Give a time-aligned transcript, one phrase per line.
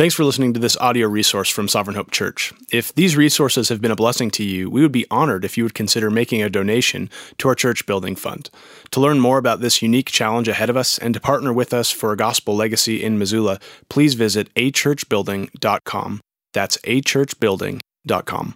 [0.00, 2.54] Thanks for listening to this audio resource from Sovereign Hope Church.
[2.72, 5.62] If these resources have been a blessing to you, we would be honored if you
[5.62, 8.48] would consider making a donation to our church building fund.
[8.92, 11.90] To learn more about this unique challenge ahead of us and to partner with us
[11.90, 13.58] for a gospel legacy in Missoula,
[13.90, 16.20] please visit achurchbuilding.com.
[16.54, 18.54] That's achurchbuilding.com.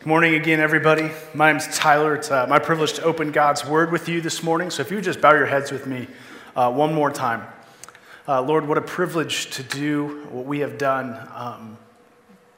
[0.00, 1.12] Good morning again, everybody.
[1.32, 2.16] My name is Tyler.
[2.16, 4.70] It's uh, my privilege to open God's Word with you this morning.
[4.70, 6.08] So if you would just bow your heads with me
[6.56, 7.46] uh, one more time.
[8.30, 11.76] Uh, Lord, what a privilege to do what we have done um,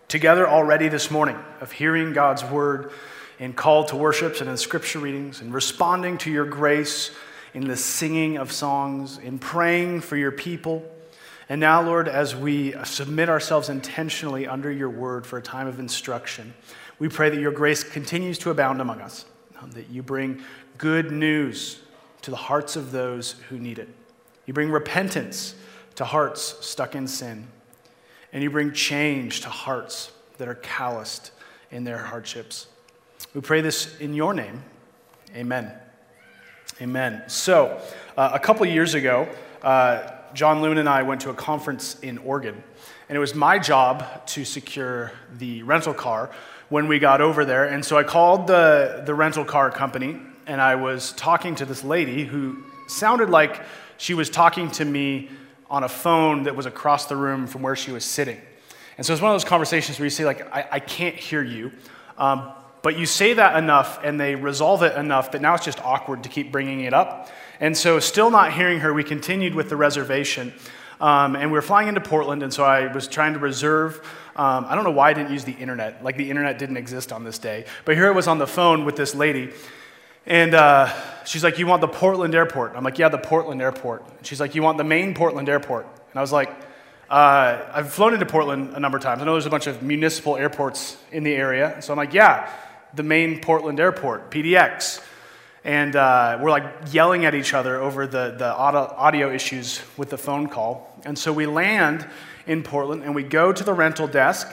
[0.06, 2.92] together already this morning of hearing God's word
[3.38, 7.10] in call to worships and in scripture readings and responding to your grace
[7.54, 10.84] in the singing of songs, in praying for your people.
[11.48, 15.80] And now, Lord, as we submit ourselves intentionally under your word for a time of
[15.80, 16.52] instruction,
[16.98, 19.24] we pray that your grace continues to abound among us,
[19.58, 20.42] um, that you bring
[20.76, 21.80] good news
[22.20, 23.88] to the hearts of those who need it.
[24.44, 25.54] You bring repentance
[25.96, 27.46] to hearts stuck in sin.
[28.32, 31.32] And you bring change to hearts that are calloused
[31.70, 32.66] in their hardships.
[33.34, 34.62] We pray this in your name.
[35.34, 35.72] Amen.
[36.80, 37.22] Amen.
[37.28, 37.80] So,
[38.16, 39.28] uh, a couple years ago,
[39.62, 42.62] uh, John Loon and I went to a conference in Oregon,
[43.08, 46.30] and it was my job to secure the rental car
[46.68, 47.66] when we got over there.
[47.66, 51.84] And so I called the, the rental car company, and I was talking to this
[51.84, 53.62] lady who sounded like
[53.96, 55.30] she was talking to me
[55.72, 58.38] on a phone that was across the room from where she was sitting.
[58.98, 61.42] And so it's one of those conversations where you say, like, I, I can't hear
[61.42, 61.72] you.
[62.18, 65.82] Um, but you say that enough and they resolve it enough that now it's just
[65.82, 67.30] awkward to keep bringing it up.
[67.58, 70.52] And so, still not hearing her, we continued with the reservation.
[71.00, 74.06] Um, and we were flying into Portland, and so I was trying to reserve.
[74.36, 76.04] Um, I don't know why I didn't use the internet.
[76.04, 77.64] Like the internet didn't exist on this day.
[77.84, 79.52] But here I was on the phone with this lady,
[80.26, 80.92] and uh,
[81.24, 82.74] she's like, You want the Portland airport?
[82.76, 84.04] I'm like, Yeah, the Portland airport.
[84.22, 85.84] she's like, You want the main Portland airport?
[85.84, 86.50] And I was like,
[87.10, 89.20] uh, I've flown into Portland a number of times.
[89.20, 91.80] I know there's a bunch of municipal airports in the area.
[91.82, 92.50] So I'm like, Yeah,
[92.94, 95.04] the main Portland airport, PDX.
[95.64, 100.18] And uh, we're like yelling at each other over the, the audio issues with the
[100.18, 100.92] phone call.
[101.04, 102.06] And so we land
[102.46, 104.48] in Portland and we go to the rental desk.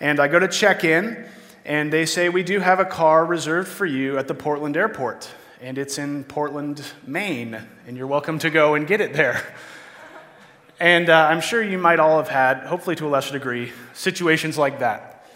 [0.00, 1.26] And I go to check in
[1.68, 5.30] and they say, We do have a car reserved for you at the Portland airport,
[5.60, 9.54] and it's in Portland, Maine, and you're welcome to go and get it there.
[10.80, 14.56] And uh, I'm sure you might all have had, hopefully to a lesser degree, situations
[14.56, 15.26] like that,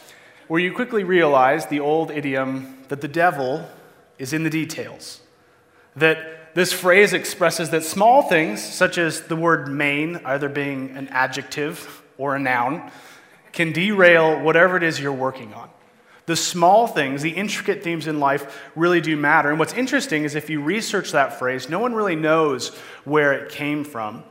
[0.47, 3.69] where you quickly realize the old idiom that the devil
[4.19, 5.21] is in the details.
[5.97, 11.09] That this phrase expresses that small things, such as the word Maine, either being an
[11.09, 12.93] adjective or a noun,
[13.51, 15.72] can derail whatever it is you're working on.
[16.33, 19.51] The small things, the intricate themes in life really do matter.
[19.51, 22.71] And what's interesting is if you research that phrase, no one really knows
[23.05, 24.25] where it came from.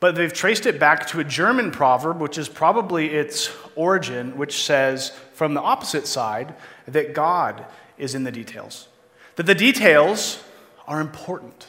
[0.00, 4.64] But they've traced it back to a German proverb, which is probably its origin, which
[4.64, 6.56] says, from the opposite side,
[6.88, 7.64] that God
[7.98, 8.88] is in the details.
[9.36, 10.42] That the details
[10.88, 11.68] are important.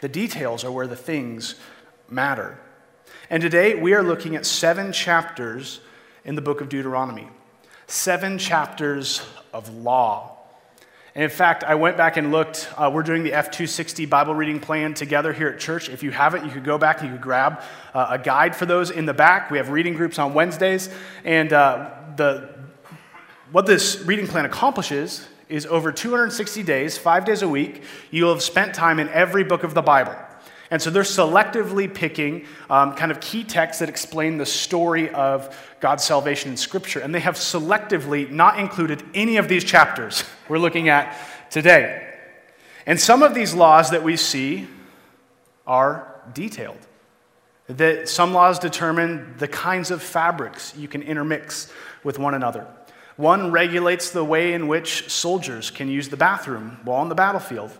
[0.00, 1.54] The details are where the things
[2.10, 2.58] matter.
[3.30, 5.78] And today we are looking at seven chapters
[6.24, 7.28] in the book of Deuteronomy
[7.92, 9.20] seven chapters
[9.52, 10.38] of law.
[11.14, 12.70] And in fact, I went back and looked.
[12.74, 15.90] Uh, we're doing the F260 Bible reading plan together here at church.
[15.90, 17.60] If you haven't, you could go back and you could grab
[17.92, 19.50] uh, a guide for those in the back.
[19.50, 20.88] We have reading groups on Wednesdays.
[21.22, 22.54] And uh, the,
[23.50, 28.42] what this reading plan accomplishes is over 260 days, five days a week, you'll have
[28.42, 30.16] spent time in every book of the Bible.
[30.72, 35.54] And so they're selectively picking um, kind of key texts that explain the story of
[35.80, 37.00] God's salvation in Scripture.
[37.00, 41.14] And they have selectively not included any of these chapters we're looking at
[41.50, 42.08] today.
[42.86, 44.66] And some of these laws that we see
[45.66, 46.80] are detailed.
[47.66, 51.70] That some laws determine the kinds of fabrics you can intermix
[52.02, 52.66] with one another.
[53.16, 57.76] One regulates the way in which soldiers can use the bathroom while on the battlefield.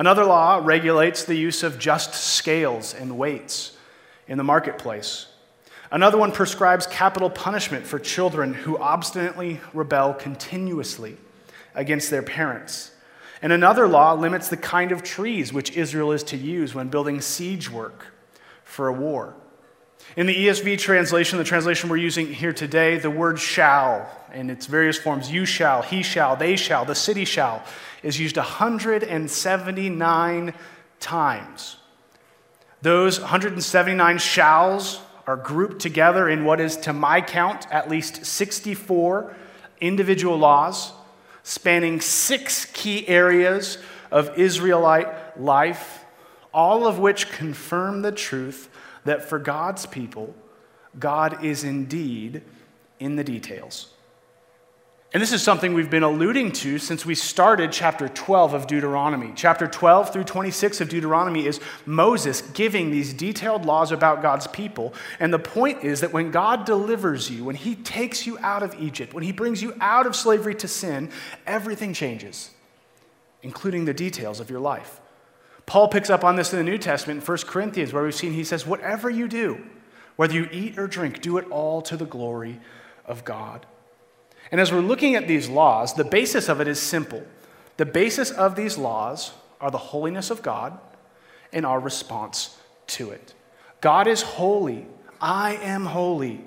[0.00, 3.76] Another law regulates the use of just scales and weights
[4.26, 5.26] in the marketplace.
[5.90, 11.18] Another one prescribes capital punishment for children who obstinately rebel continuously
[11.74, 12.92] against their parents.
[13.42, 17.20] And another law limits the kind of trees which Israel is to use when building
[17.20, 18.06] siege work
[18.64, 19.34] for a war.
[20.16, 24.66] In the ESV translation, the translation we're using here today, the word shall in its
[24.66, 27.62] various forms, you shall, he shall, they shall, the city shall,
[28.02, 30.54] is used 179
[31.00, 31.76] times.
[32.82, 39.34] Those 179 shalls are grouped together in what is, to my count, at least 64
[39.80, 40.92] individual laws
[41.42, 43.78] spanning six key areas
[44.10, 46.04] of Israelite life,
[46.52, 48.68] all of which confirm the truth
[49.04, 50.34] that for God's people,
[50.98, 52.42] God is indeed
[52.98, 53.89] in the details.
[55.12, 59.32] And this is something we've been alluding to since we started chapter 12 of Deuteronomy.
[59.34, 64.94] Chapter 12 through 26 of Deuteronomy is Moses giving these detailed laws about God's people.
[65.18, 68.80] And the point is that when God delivers you, when he takes you out of
[68.80, 71.10] Egypt, when he brings you out of slavery to sin,
[71.44, 72.50] everything changes,
[73.42, 75.00] including the details of your life.
[75.66, 78.32] Paul picks up on this in the New Testament in 1 Corinthians, where we've seen
[78.32, 79.60] he says, Whatever you do,
[80.14, 82.60] whether you eat or drink, do it all to the glory
[83.06, 83.66] of God.
[84.50, 87.22] And as we're looking at these laws, the basis of it is simple.
[87.76, 90.78] The basis of these laws are the holiness of God
[91.52, 92.56] and our response
[92.88, 93.34] to it.
[93.80, 94.86] God is holy.
[95.20, 96.44] I am holy.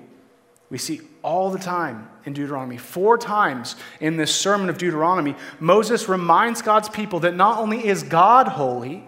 [0.70, 2.76] We see all the time in Deuteronomy.
[2.76, 8.02] Four times in this sermon of Deuteronomy, Moses reminds God's people that not only is
[8.02, 9.04] God holy,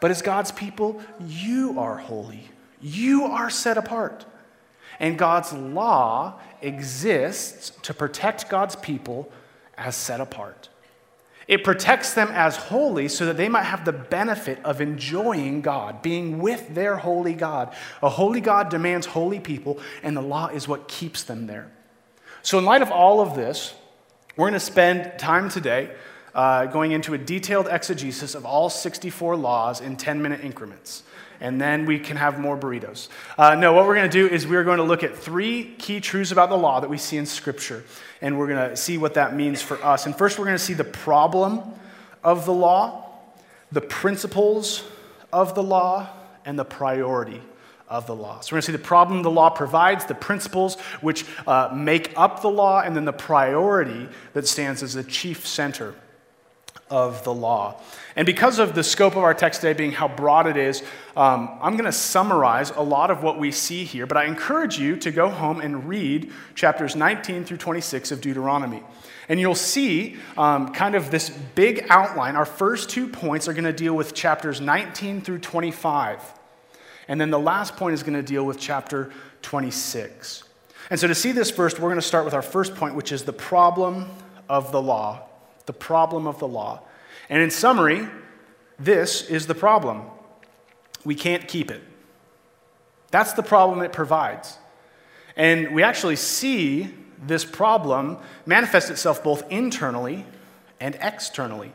[0.00, 2.48] but as God's people, you are holy.
[2.80, 4.24] You are set apart.
[5.00, 9.32] And God's law exists to protect God's people
[9.76, 10.68] as set apart.
[11.48, 16.00] It protects them as holy so that they might have the benefit of enjoying God,
[16.00, 17.74] being with their holy God.
[18.02, 21.72] A holy God demands holy people, and the law is what keeps them there.
[22.42, 23.74] So, in light of all of this,
[24.36, 25.90] we're going to spend time today
[26.34, 31.02] uh, going into a detailed exegesis of all 64 laws in 10 minute increments
[31.40, 33.08] and then we can have more burritos.
[33.38, 36.00] Uh, no, what we're going to do is we're going to look at three key
[36.00, 37.82] truths about the law that we see in Scripture,
[38.20, 40.06] and we're going to see what that means for us.
[40.06, 41.62] And first, we're going to see the problem
[42.22, 43.08] of the law,
[43.72, 44.84] the principles
[45.32, 46.08] of the law,
[46.44, 47.40] and the priority
[47.88, 48.40] of the law.
[48.40, 52.12] So we're going to see the problem the law provides, the principles which uh, make
[52.16, 55.94] up the law, and then the priority that stands as the chief center
[56.90, 57.80] of the law.
[58.16, 60.82] And because of the scope of our text today being how broad it is,
[61.16, 64.78] um, I'm going to summarize a lot of what we see here, but I encourage
[64.78, 68.82] you to go home and read chapters 19 through 26 of Deuteronomy.
[69.28, 72.34] And you'll see um, kind of this big outline.
[72.34, 76.20] Our first two points are going to deal with chapters 19 through 25.
[77.06, 79.12] And then the last point is going to deal with chapter
[79.42, 80.42] 26.
[80.90, 83.12] And so to see this first, we're going to start with our first point, which
[83.12, 84.10] is the problem
[84.48, 85.29] of the law
[85.70, 86.80] the problem of the law.
[87.28, 88.08] And in summary,
[88.76, 90.02] this is the problem.
[91.04, 91.80] We can't keep it.
[93.12, 94.58] That's the problem it provides.
[95.36, 96.92] And we actually see
[97.24, 100.26] this problem manifest itself both internally
[100.80, 101.72] and externally.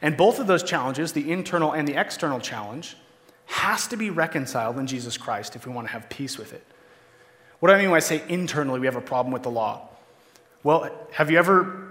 [0.00, 2.96] And both of those challenges, the internal and the external challenge,
[3.44, 6.64] has to be reconciled in Jesus Christ if we want to have peace with it.
[7.60, 9.86] What do I mean when I say internally we have a problem with the law?
[10.62, 11.90] Well, have you ever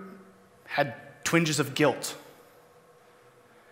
[0.66, 2.16] had twinges of guilt?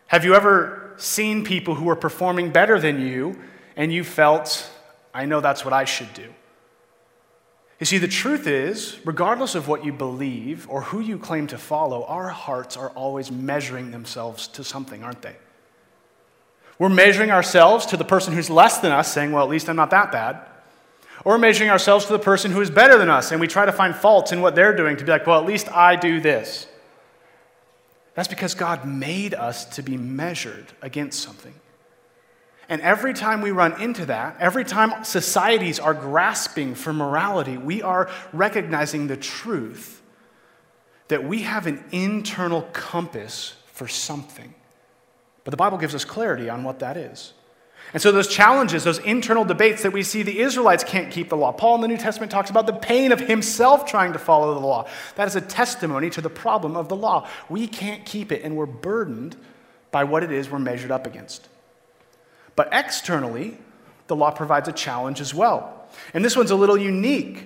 [0.08, 3.40] Have you ever seen people who are performing better than you
[3.76, 4.70] and you felt,
[5.14, 6.28] I know that's what I should do?
[7.80, 11.58] You see, the truth is, regardless of what you believe or who you claim to
[11.58, 15.36] follow, our hearts are always measuring themselves to something, aren't they?
[16.78, 19.76] We're measuring ourselves to the person who's less than us, saying, well, at least I'm
[19.76, 20.42] not that bad.
[21.26, 23.72] Or measuring ourselves to the person who is better than us, and we try to
[23.72, 26.68] find faults in what they're doing to be like, well, at least I do this.
[28.14, 31.54] That's because God made us to be measured against something.
[32.68, 37.82] And every time we run into that, every time societies are grasping for morality, we
[37.82, 40.02] are recognizing the truth
[41.10, 44.54] that we have an internal compass for something.
[45.44, 47.34] But the Bible gives us clarity on what that is.
[47.94, 51.36] And so, those challenges, those internal debates that we see, the Israelites can't keep the
[51.36, 51.52] law.
[51.52, 54.66] Paul in the New Testament talks about the pain of himself trying to follow the
[54.66, 54.88] law.
[55.16, 57.28] That is a testimony to the problem of the law.
[57.50, 59.36] We can't keep it, and we're burdened
[59.92, 61.50] by what it is we're measured up against.
[62.56, 63.58] But externally,
[64.08, 65.88] the law provides a challenge as well.
[66.14, 67.46] And this one's a little unique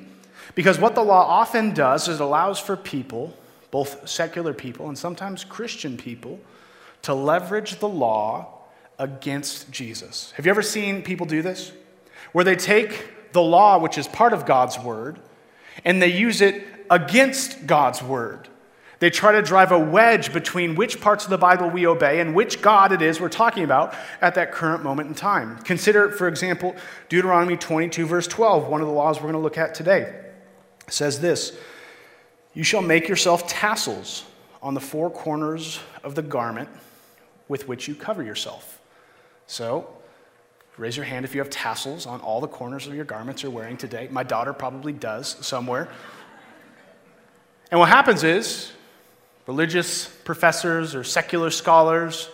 [0.53, 3.35] because what the law often does is it allows for people,
[3.71, 6.39] both secular people and sometimes Christian people,
[7.01, 8.54] to leverage the law
[8.97, 10.31] against Jesus.
[10.35, 11.71] Have you ever seen people do this?
[12.31, 15.19] Where they take the law, which is part of God's word,
[15.83, 18.47] and they use it against God's word.
[18.99, 22.33] They try to drive a wedge between which parts of the Bible we obey and
[22.33, 25.57] which God it is we're talking about at that current moment in time.
[25.59, 26.75] Consider, for example,
[27.09, 30.01] Deuteronomy 22, verse 12, one of the laws we're going to look at today.
[30.87, 31.57] It says this
[32.53, 34.23] You shall make yourself tassels
[34.61, 36.69] on the four corners of the garment
[37.47, 38.74] with which you cover yourself.
[39.47, 39.87] So,
[40.77, 43.51] raise your hand if you have tassels on all the corners of your garments you're
[43.51, 44.07] wearing today.
[44.11, 45.89] My daughter probably does somewhere.
[47.71, 48.71] And what happens is,
[49.47, 52.29] religious professors or secular scholars,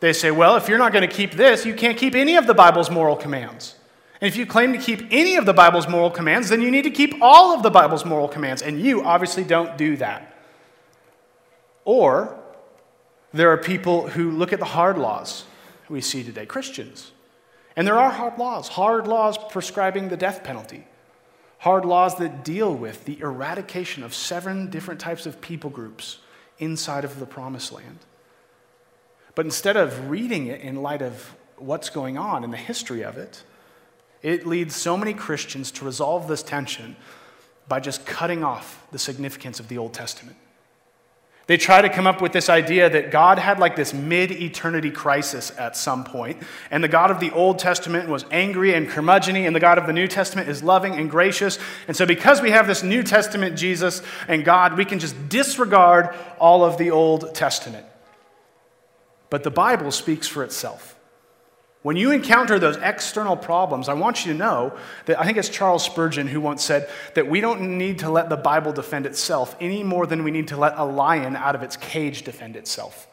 [0.00, 2.46] they say, well, if you're not going to keep this, you can't keep any of
[2.46, 3.74] the Bible's moral commands.
[4.20, 6.82] And if you claim to keep any of the Bible's moral commands, then you need
[6.82, 8.62] to keep all of the Bible's moral commands.
[8.62, 10.34] And you obviously don't do that.
[11.84, 12.38] Or
[13.32, 15.44] there are people who look at the hard laws
[15.88, 17.12] we see today, Christians.
[17.76, 20.86] And there are hard laws, hard laws prescribing the death penalty,
[21.58, 26.18] hard laws that deal with the eradication of seven different types of people groups
[26.58, 27.98] inside of the promised land.
[29.34, 33.16] But instead of reading it in light of what's going on and the history of
[33.16, 33.42] it,
[34.22, 36.96] it leads so many Christians to resolve this tension
[37.66, 40.36] by just cutting off the significance of the Old Testament.
[41.46, 44.90] They try to come up with this idea that God had like this mid eternity
[44.90, 49.46] crisis at some point, and the God of the Old Testament was angry and curmudgeony,
[49.46, 51.58] and the God of the New Testament is loving and gracious.
[51.86, 56.14] And so, because we have this New Testament Jesus and God, we can just disregard
[56.38, 57.86] all of the Old Testament.
[59.28, 60.94] But the Bible speaks for itself.
[61.84, 64.72] When you encounter those external problems, I want you to know
[65.04, 68.30] that I think it's Charles Spurgeon who once said that we don't need to let
[68.30, 71.62] the Bible defend itself any more than we need to let a lion out of
[71.62, 73.06] its cage defend itself.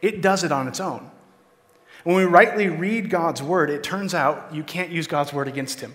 [0.00, 1.10] It does it on its own.
[2.04, 5.80] When we rightly read God's word, it turns out you can't use God's word against
[5.80, 5.94] him.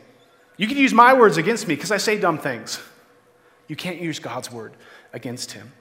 [0.57, 2.79] You can use my words against me because I say dumb things.
[3.67, 4.73] You can't use God's word
[5.11, 5.71] against him.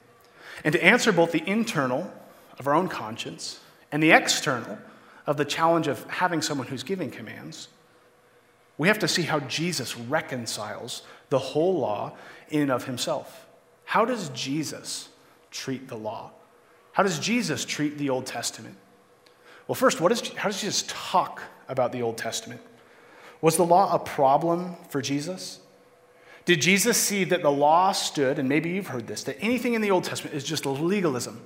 [0.65, 2.11] And to answer both the internal
[2.59, 3.61] of our own conscience
[3.93, 4.79] and the external,
[5.27, 7.69] of the challenge of having someone who's giving commands,
[8.77, 12.13] we have to see how Jesus reconciles the whole law
[12.49, 13.47] in and of himself.
[13.85, 15.09] How does Jesus
[15.51, 16.33] treat the law?
[16.93, 18.77] How does Jesus treat the Old Testament?
[19.67, 22.61] Well, first, what is, how does Jesus talk about the Old Testament?
[23.41, 25.61] Was the law a problem for Jesus?
[26.45, 29.81] Did Jesus see that the law stood, and maybe you've heard this, that anything in
[29.81, 31.41] the Old Testament is just legalism?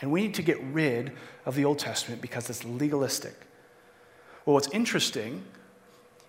[0.00, 1.12] And we need to get rid
[1.44, 3.34] of the Old Testament because it's legalistic.
[4.44, 5.44] Well, what's interesting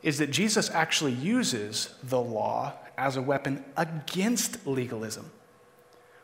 [0.03, 5.31] is that Jesus actually uses the law as a weapon against legalism.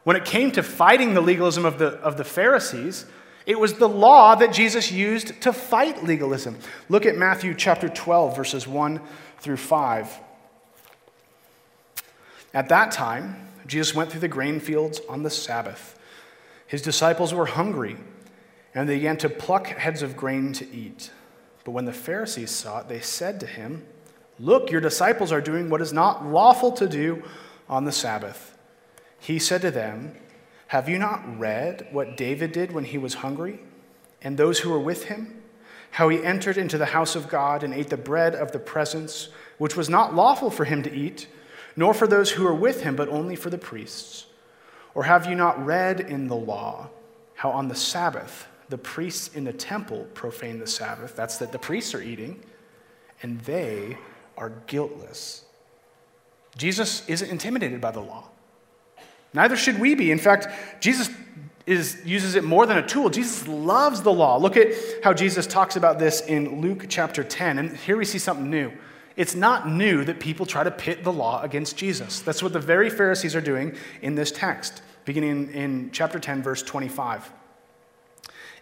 [0.04, 3.06] When it came to fighting the legalism of the, of the Pharisees,
[3.46, 6.58] it was the law that Jesus used to fight legalism.
[6.90, 9.02] Look at Matthew chapter 12, verses 1
[9.40, 10.20] through 5.
[12.54, 16.00] At that time, Jesus went through the grain fields on the Sabbath.
[16.74, 17.98] His disciples were hungry,
[18.74, 21.12] and they began to pluck heads of grain to eat.
[21.64, 23.86] But when the Pharisees saw it, they said to him,
[24.40, 27.22] Look, your disciples are doing what is not lawful to do
[27.70, 28.58] on the Sabbath.
[29.20, 30.16] He said to them,
[30.70, 33.60] Have you not read what David did when he was hungry,
[34.24, 35.44] and those who were with him?
[35.92, 39.30] How he entered into the house of God and ate the bread of the presence,
[39.60, 41.28] which was not lawful for him to eat,
[41.76, 44.26] nor for those who were with him, but only for the priests.
[44.96, 46.90] Or have you not read in the law
[47.36, 51.16] how on the Sabbath the priests in the temple profane the Sabbath?
[51.16, 52.42] That's that the priests are eating,
[53.22, 53.98] and they
[54.38, 55.46] are guiltless.
[56.58, 58.30] Jesus isn't intimidated by the law.
[59.34, 60.12] Neither should we be.
[60.12, 60.48] In fact,
[60.80, 61.10] Jesus
[61.66, 63.10] is, uses it more than a tool.
[63.10, 64.38] Jesus loves the law.
[64.38, 64.68] Look at
[65.04, 67.58] how Jesus talks about this in Luke chapter 10.
[67.58, 68.72] And here we see something new.
[69.16, 72.22] It's not new that people try to pit the law against Jesus.
[72.22, 76.64] That's what the very Pharisees are doing in this text, beginning in chapter 10, verse
[76.64, 77.32] 25.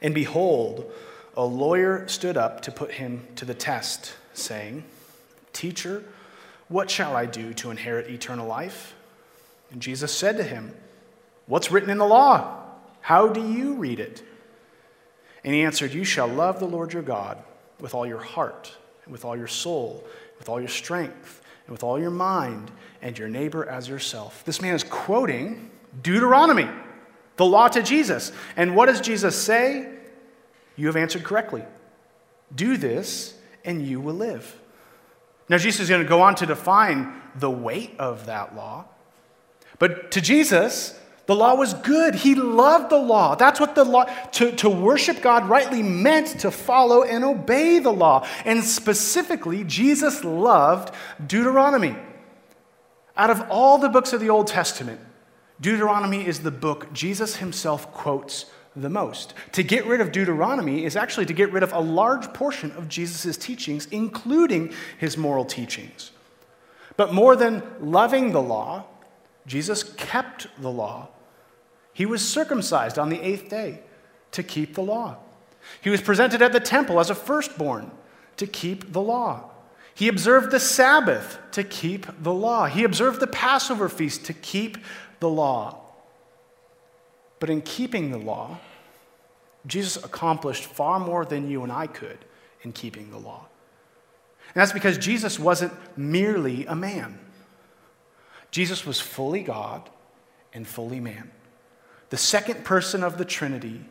[0.02, 0.92] And behold,
[1.38, 4.84] a lawyer stood up to put him to the test, saying,
[5.54, 6.04] Teacher,
[6.68, 8.96] what shall I do to inherit eternal life?
[9.72, 10.74] And Jesus said to him,
[11.46, 12.64] What's written in the law?
[13.02, 14.24] How do you read it?
[15.44, 17.42] And he answered, You shall love the Lord your God
[17.80, 20.06] with all your heart, and with all your soul,
[20.42, 22.72] with all your strength and with all your mind,
[23.04, 24.44] and your neighbor as yourself.
[24.44, 25.70] This man is quoting
[26.02, 26.68] Deuteronomy,
[27.36, 28.32] the law to Jesus.
[28.58, 29.88] And what does Jesus say?
[30.76, 31.64] You have answered correctly.
[32.56, 34.60] Do this, and you will live.
[35.48, 38.86] Now, Jesus is going to go on to define the weight of that law.
[39.78, 41.00] But to Jesus,
[41.32, 42.14] the law was good.
[42.14, 43.36] He loved the law.
[43.36, 47.94] That's what the law, to, to worship God rightly meant to follow and obey the
[47.94, 48.28] law.
[48.44, 50.94] And specifically, Jesus loved
[51.26, 51.96] Deuteronomy.
[53.16, 55.00] Out of all the books of the Old Testament,
[55.62, 59.34] Deuteronomy is the book Jesus himself quotes the most.
[59.54, 62.90] To get rid of Deuteronomy is actually to get rid of a large portion of
[62.90, 66.12] Jesus' teachings, including his moral teachings.
[66.98, 68.84] But more than loving the law,
[69.48, 71.08] Jesus kept the law.
[71.94, 73.80] He was circumcised on the eighth day
[74.32, 75.18] to keep the law.
[75.82, 77.92] He was presented at the temple as a firstborn
[78.38, 79.52] to keep the law.
[79.94, 82.66] He observed the Sabbath to keep the law.
[82.66, 84.78] He observed the Passover feast to keep
[85.20, 85.78] the law.
[87.40, 88.60] But in keeping the law,
[89.68, 92.20] Jesus accomplished far more than you and I could
[92.62, 93.48] in keeping the law.
[94.54, 97.20] And that's because Jesus wasn't merely a man,
[98.50, 99.90] Jesus was fully God
[100.54, 101.32] and fully man.
[102.12, 103.86] The second person of the Trinity,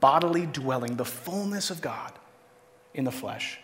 [0.00, 2.12] bodily dwelling, the fullness of God
[2.92, 3.60] in the flesh.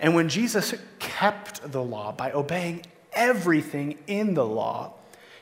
[0.00, 4.94] And when Jesus kept the law by obeying everything in the law,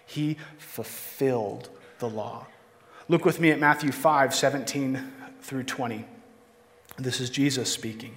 [0.05, 2.47] he fulfilled the law.
[3.09, 6.05] Look with me at Matthew 5 17 through 20.
[6.99, 8.17] This is Jesus speaking.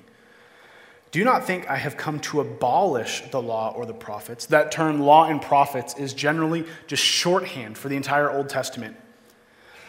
[1.12, 4.48] Do not think I have come to abolish the law or the prophets.
[4.48, 8.98] That term, law and prophets, is generally just shorthand for the entire Old Testament.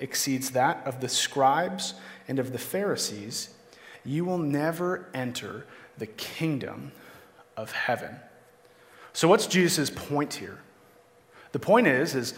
[0.00, 1.94] exceeds that of the scribes
[2.28, 3.50] and of the Pharisees,
[4.04, 5.66] you will never enter
[5.98, 6.92] the kingdom
[7.56, 8.16] of heaven.
[9.12, 10.58] So what's Jesus' point here?
[11.52, 12.34] The point is, is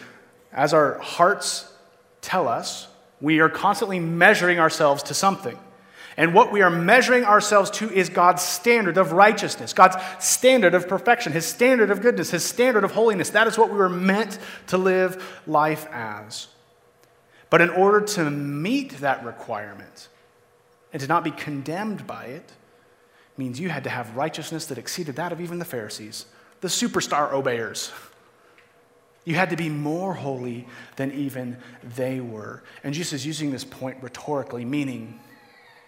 [0.53, 1.73] as our hearts
[2.21, 2.89] tell us,
[3.21, 5.59] we are constantly measuring ourselves to something.
[6.19, 10.89] And what we are measuring ourselves to is God's standard of righteousness, God's standard of
[10.89, 13.31] perfection, His standard of goodness, His standard of holiness.
[13.31, 16.49] That is what we were meant to live life as.
[17.51, 20.09] But in order to meet that requirement
[20.93, 22.53] and to not be condemned by it,
[23.37, 26.27] means you had to have righteousness that exceeded that of even the Pharisees,
[26.61, 27.93] the superstar obeyers.
[29.25, 32.63] You had to be more holy than even they were.
[32.85, 35.21] And Jesus is using this point rhetorically, meaning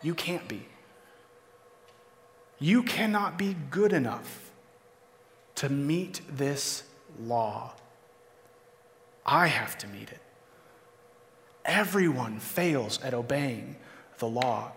[0.03, 0.67] you can't be.
[2.59, 4.51] You cannot be good enough
[5.57, 6.83] to meet this
[7.21, 7.75] law.
[9.25, 10.21] I have to meet it.
[11.65, 13.77] Everyone fails at obeying
[14.19, 14.73] the law.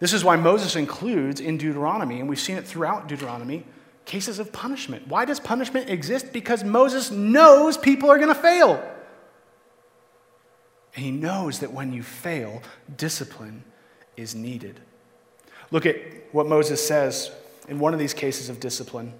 [0.00, 3.64] This is why Moses includes in Deuteronomy, and we've seen it throughout Deuteronomy,
[4.04, 5.08] cases of punishment.
[5.08, 6.32] Why does punishment exist?
[6.32, 8.82] Because Moses knows people are going to fail.
[10.94, 12.62] And he knows that when you fail,
[12.96, 13.64] discipline
[14.16, 14.80] is needed.
[15.70, 15.96] Look at
[16.32, 17.30] what Moses says
[17.68, 19.12] in one of these cases of discipline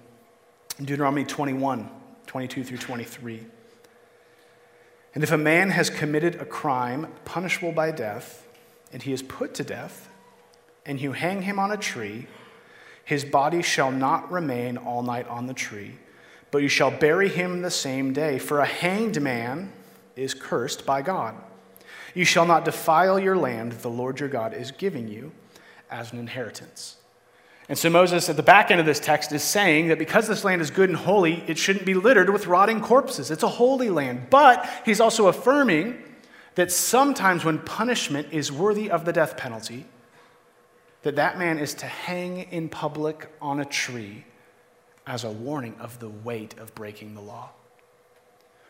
[0.77, 1.89] in Deuteronomy 21
[2.27, 3.45] 22 through 23.
[5.15, 8.45] And if a man has committed a crime punishable by death,
[8.91, 10.09] and he is put to death,
[10.85, 12.27] and you hang him on a tree,
[13.05, 15.95] his body shall not remain all night on the tree,
[16.51, 18.37] but you shall bury him the same day.
[18.37, 19.71] For a hanged man
[20.15, 21.35] is cursed by God.
[22.13, 25.31] You shall not defile your land the Lord your God is giving you
[25.89, 26.97] as an inheritance.
[27.67, 30.43] And so Moses, at the back end of this text, is saying that because this
[30.43, 33.31] land is good and holy, it shouldn't be littered with rotting corpses.
[33.31, 34.27] It's a holy land.
[34.29, 36.01] But he's also affirming
[36.53, 39.85] that sometimes when punishment is worthy of the death penalty,
[41.01, 44.25] that that man is to hang in public on a tree
[45.07, 47.49] as a warning of the weight of breaking the law.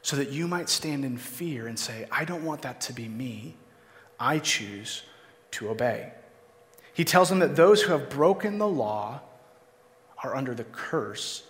[0.01, 3.07] So that you might stand in fear and say, I don't want that to be
[3.07, 3.55] me.
[4.19, 5.03] I choose
[5.51, 6.11] to obey.
[6.95, 9.19] He tells them that those who have broken the law
[10.23, 11.43] are under the curse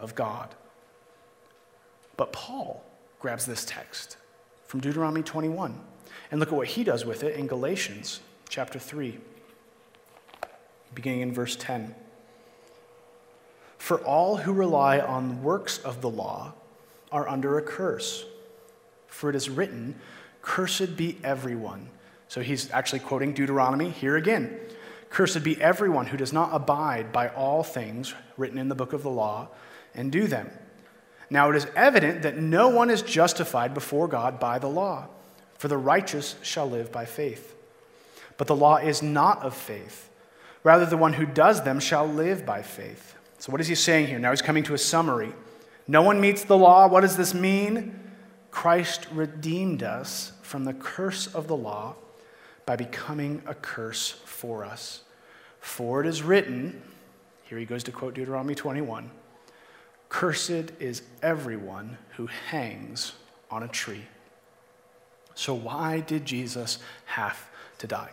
[0.00, 0.54] of God.
[2.16, 2.84] But Paul
[3.20, 4.16] grabs this text
[4.66, 5.80] from Deuteronomy 21
[6.32, 9.18] and look at what he does with it in Galatians chapter 3
[10.94, 11.94] beginning in verse 10.
[13.76, 16.54] For all who rely on works of the law
[17.12, 18.24] are under a curse.
[19.06, 19.94] For it is written,
[20.42, 21.88] Cursed be everyone.
[22.26, 24.58] So he's actually quoting Deuteronomy here again.
[25.10, 29.02] Cursed be everyone who does not abide by all things written in the book of
[29.02, 29.48] the law
[29.94, 30.50] and do them.
[31.30, 35.08] Now it is evident that no one is justified before God by the law,
[35.58, 37.54] for the righteous shall live by faith.
[38.36, 40.08] But the law is not of faith.
[40.62, 43.14] Rather, the one who does them shall live by faith.
[43.38, 44.18] So, what is he saying here?
[44.18, 45.32] Now he's coming to a summary.
[45.86, 46.88] No one meets the law.
[46.88, 47.98] What does this mean?
[48.50, 51.96] Christ redeemed us from the curse of the law
[52.68, 55.00] by becoming a curse for us.
[55.58, 56.82] For it is written,
[57.44, 59.10] here he goes to quote Deuteronomy 21
[60.10, 63.14] Cursed is everyone who hangs
[63.50, 64.04] on a tree.
[65.34, 67.42] So, why did Jesus have
[67.78, 68.10] to die?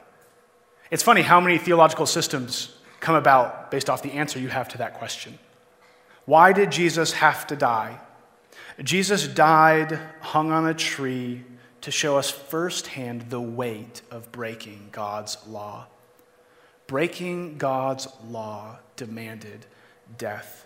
[0.90, 4.78] It's funny how many theological systems come about based off the answer you have to
[4.78, 5.38] that question.
[6.24, 8.00] Why did Jesus have to die?
[8.82, 11.44] Jesus died hung on a tree
[11.86, 15.86] to show us firsthand the weight of breaking God's law.
[16.88, 19.68] Breaking God's law demanded
[20.18, 20.66] death.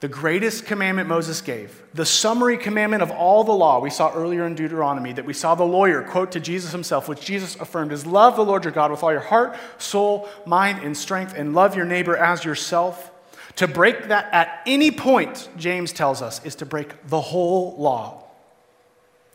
[0.00, 4.46] The greatest commandment Moses gave, the summary commandment of all the law we saw earlier
[4.46, 8.06] in Deuteronomy, that we saw the lawyer quote to Jesus himself, which Jesus affirmed is
[8.06, 11.76] love the Lord your God with all your heart, soul, mind, and strength, and love
[11.76, 13.10] your neighbor as yourself.
[13.56, 18.25] To break that at any point, James tells us, is to break the whole law.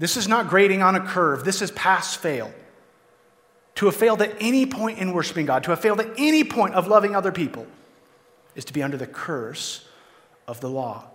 [0.01, 2.51] This is not grading on a curve, this is pass fail.
[3.75, 6.73] To have failed at any point in worshiping God, to have failed at any point
[6.73, 7.67] of loving other people,
[8.55, 9.85] is to be under the curse
[10.47, 11.05] of the law.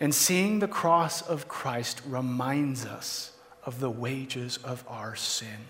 [0.00, 3.30] And seeing the cross of Christ reminds us
[3.64, 5.68] of the wages of our sin.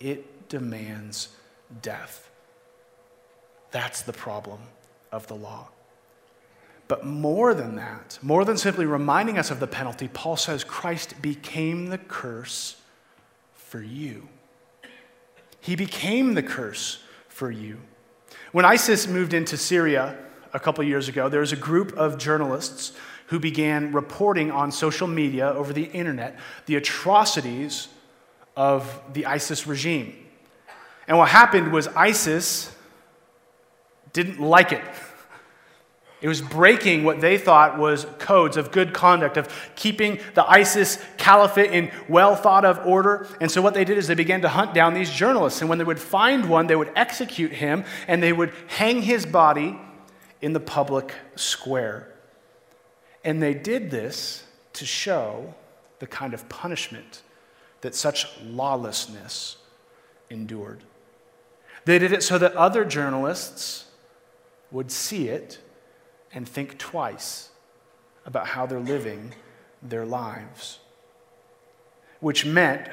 [0.00, 1.28] It demands
[1.82, 2.30] death.
[3.70, 4.60] That's the problem
[5.12, 5.68] of the law.
[6.88, 11.20] But more than that, more than simply reminding us of the penalty, Paul says Christ
[11.20, 12.76] became the curse
[13.54, 14.28] for you.
[15.60, 17.80] He became the curse for you.
[18.52, 20.16] When ISIS moved into Syria
[20.52, 22.92] a couple years ago, there was a group of journalists
[23.26, 27.88] who began reporting on social media over the internet the atrocities
[28.56, 30.14] of the ISIS regime.
[31.08, 32.74] And what happened was ISIS
[34.12, 34.84] didn't like it.
[36.22, 40.98] It was breaking what they thought was codes of good conduct, of keeping the ISIS
[41.18, 43.28] caliphate in well thought of order.
[43.40, 45.60] And so, what they did is they began to hunt down these journalists.
[45.60, 49.26] And when they would find one, they would execute him and they would hang his
[49.26, 49.78] body
[50.40, 52.12] in the public square.
[53.22, 55.54] And they did this to show
[55.98, 57.22] the kind of punishment
[57.82, 59.56] that such lawlessness
[60.30, 60.82] endured.
[61.84, 63.84] They did it so that other journalists
[64.70, 65.58] would see it
[66.36, 67.48] and think twice
[68.26, 69.32] about how they're living
[69.82, 70.80] their lives.
[72.20, 72.88] Which meant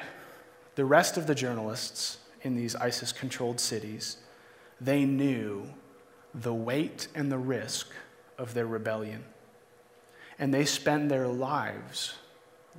[0.75, 4.17] the rest of the journalists in these ISIS controlled cities,
[4.79, 5.65] they knew
[6.33, 7.89] the weight and the risk
[8.37, 9.25] of their rebellion.
[10.39, 12.15] And they spent their lives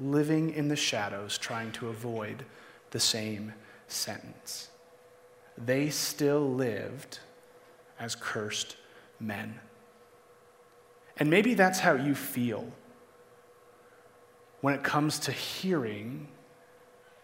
[0.01, 2.47] living in the shadows trying to avoid
[2.91, 3.53] the same
[3.87, 4.71] sentence.
[5.59, 7.19] They still lived
[8.01, 8.77] as cursed
[9.21, 9.61] men.
[11.17, 12.67] And maybe that's how you feel
[14.61, 16.29] when it comes to hearing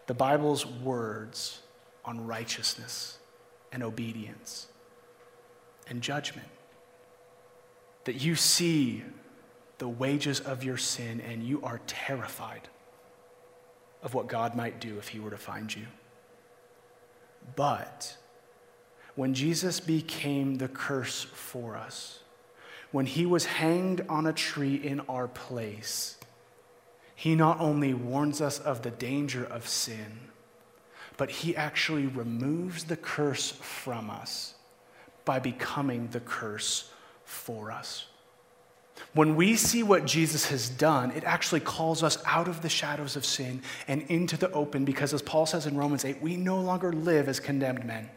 [0.07, 1.61] the Bible's words
[2.05, 3.17] on righteousness
[3.71, 4.67] and obedience
[5.87, 6.47] and judgment.
[8.05, 9.03] That you see
[9.77, 12.67] the wages of your sin and you are terrified
[14.03, 15.85] of what God might do if he were to find you.
[17.55, 18.17] But
[19.15, 22.19] when Jesus became the curse for us,
[22.91, 26.17] when he was hanged on a tree in our place,
[27.15, 30.19] he not only warns us of the danger of sin,
[31.17, 34.55] but he actually removes the curse from us
[35.23, 36.91] by becoming the curse
[37.23, 38.07] for us.
[39.13, 43.15] When we see what Jesus has done, it actually calls us out of the shadows
[43.15, 46.59] of sin and into the open because, as Paul says in Romans 8, we no
[46.59, 48.09] longer live as condemned men.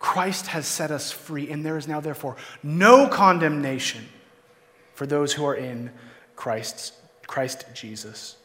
[0.00, 4.08] Christ has set us free, and there is now, therefore, no condemnation
[4.94, 5.90] for those who are in
[6.34, 6.92] Christ's,
[7.26, 8.36] Christ Jesus.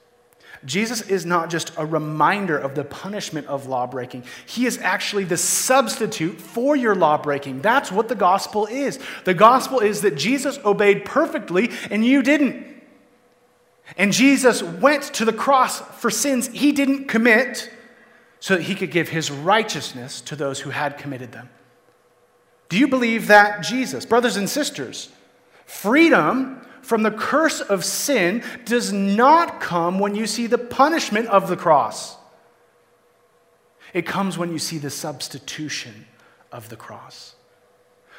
[0.66, 4.26] Jesus is not just a reminder of the punishment of law breaking.
[4.46, 7.62] He is actually the substitute for your law breaking.
[7.62, 9.00] That's what the gospel is.
[9.24, 12.66] The gospel is that Jesus obeyed perfectly and you didn't.
[13.98, 17.70] And Jesus went to the cross for sins he didn't commit
[18.40, 21.50] so that he could give his righteousness to those who had committed them.
[22.70, 24.06] Do you believe that Jesus?
[24.06, 25.10] Brothers and sisters,
[25.66, 31.48] freedom from the curse of sin does not come when you see the punishment of
[31.48, 32.18] the cross.
[33.94, 36.06] It comes when you see the substitution
[36.52, 37.36] of the cross.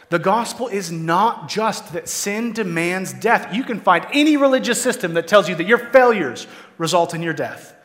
[0.08, 3.54] The gospel is not just that sin demands death.
[3.54, 6.46] You can find any religious system that tells you that your failures
[6.78, 7.75] result in your death.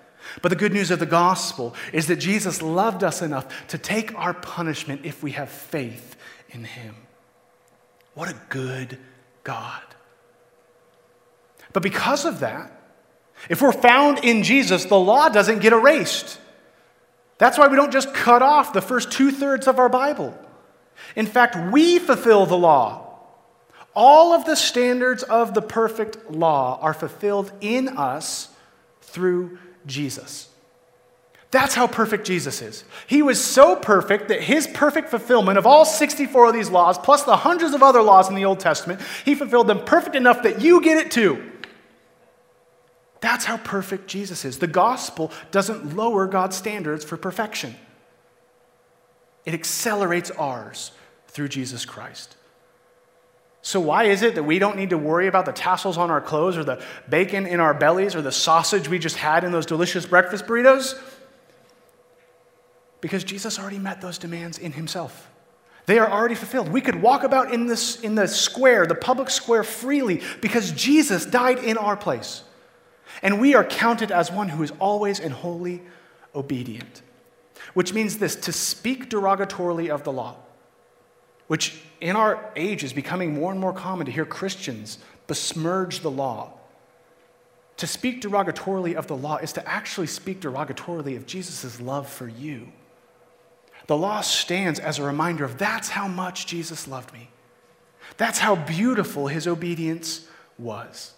[0.42, 4.16] But the good news of the gospel is that Jesus loved us enough to take
[4.18, 6.16] our punishment if we have faith
[6.50, 6.96] in him.
[8.14, 8.98] What a good
[9.44, 9.82] God.
[11.74, 12.72] But because of that,
[13.50, 16.40] if we're found in Jesus, the law doesn't get erased.
[17.38, 20.38] That's why we don't just cut off the first two thirds of our Bible.
[21.16, 23.08] In fact, we fulfill the law.
[23.96, 28.50] All of the standards of the perfect law are fulfilled in us
[29.02, 30.50] through Jesus.
[31.52, 32.86] That's how perfect Jesus is.
[33.08, 37.24] He was so perfect that his perfect fulfillment of all 64 of these laws, plus
[37.24, 40.62] the hundreds of other laws in the Old Testament, he fulfilled them perfect enough that
[40.62, 41.52] you get it too.
[43.20, 44.60] That's how perfect Jesus is.
[44.60, 47.76] The gospel doesn't lower God's standards for perfection,
[49.46, 50.92] it accelerates ours
[51.28, 52.38] through Jesus Christ.
[53.64, 56.22] So, why is it that we don't need to worry about the tassels on our
[56.22, 59.68] clothes or the bacon in our bellies or the sausage we just had in those
[59.68, 61.00] delicious breakfast burritos?
[63.02, 65.30] Because Jesus already met those demands in himself.
[65.86, 66.70] They are already fulfilled.
[66.70, 71.26] We could walk about in, this, in the square, the public square, freely because Jesus
[71.26, 72.44] died in our place.
[73.22, 75.82] And we are counted as one who is always and wholly
[76.34, 77.02] obedient.
[77.74, 80.36] Which means this to speak derogatorily of the law,
[81.48, 86.12] which in our age is becoming more and more common to hear Christians besmirge the
[86.12, 86.52] law.
[87.78, 92.28] To speak derogatorily of the law is to actually speak derogatorily of Jesus' love for
[92.28, 92.72] you.
[93.88, 97.30] The law stands as a reminder of that's how much Jesus loved me.
[98.18, 101.14] That's how beautiful his obedience was.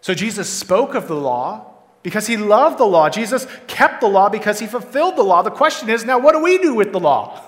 [0.00, 1.66] So Jesus spoke of the law
[2.02, 3.10] because he loved the law.
[3.10, 5.42] Jesus kept the law because he fulfilled the law.
[5.42, 7.40] The question is now, what do we do with the law?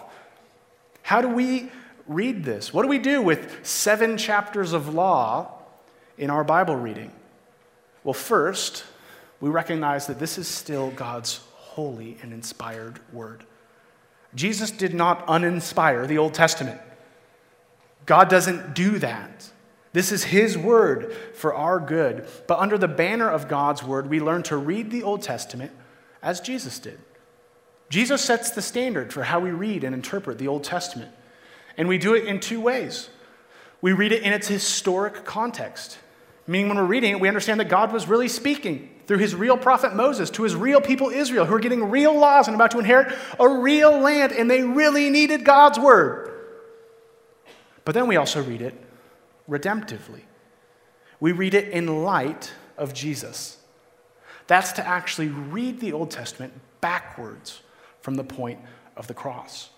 [1.02, 1.70] How do we
[2.06, 2.72] read this?
[2.72, 5.58] What do we do with seven chapters of law
[6.18, 7.12] in our Bible reading?
[8.04, 8.84] Well, first,
[9.40, 13.44] we recognize that this is still God's holy and inspired word.
[14.34, 16.80] Jesus did not uninspire the Old Testament.
[18.06, 19.50] God doesn't do that.
[19.92, 22.26] This is His word for our good.
[22.48, 25.72] But under the banner of God's word, we learn to read the Old Testament
[26.22, 26.98] as Jesus did.
[27.90, 31.12] Jesus sets the standard for how we read and interpret the Old Testament.
[31.76, 33.08] And we do it in two ways.
[33.80, 35.98] We read it in its historic context,
[36.46, 39.58] meaning when we're reading it, we understand that God was really speaking through his real
[39.58, 42.78] prophet Moses to his real people Israel, who are getting real laws and about to
[42.78, 46.30] inherit a real land, and they really needed God's word.
[47.84, 48.74] But then we also read it
[49.50, 50.20] redemptively.
[51.18, 53.58] We read it in light of Jesus.
[54.46, 57.62] That's to actually read the Old Testament backwards
[58.00, 58.60] from the point
[58.96, 59.70] of the cross.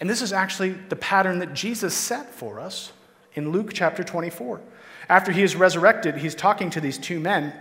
[0.00, 2.92] And this is actually the pattern that Jesus set for us
[3.34, 4.60] in Luke chapter 24.
[5.08, 7.52] After he is resurrected, he's talking to these two men,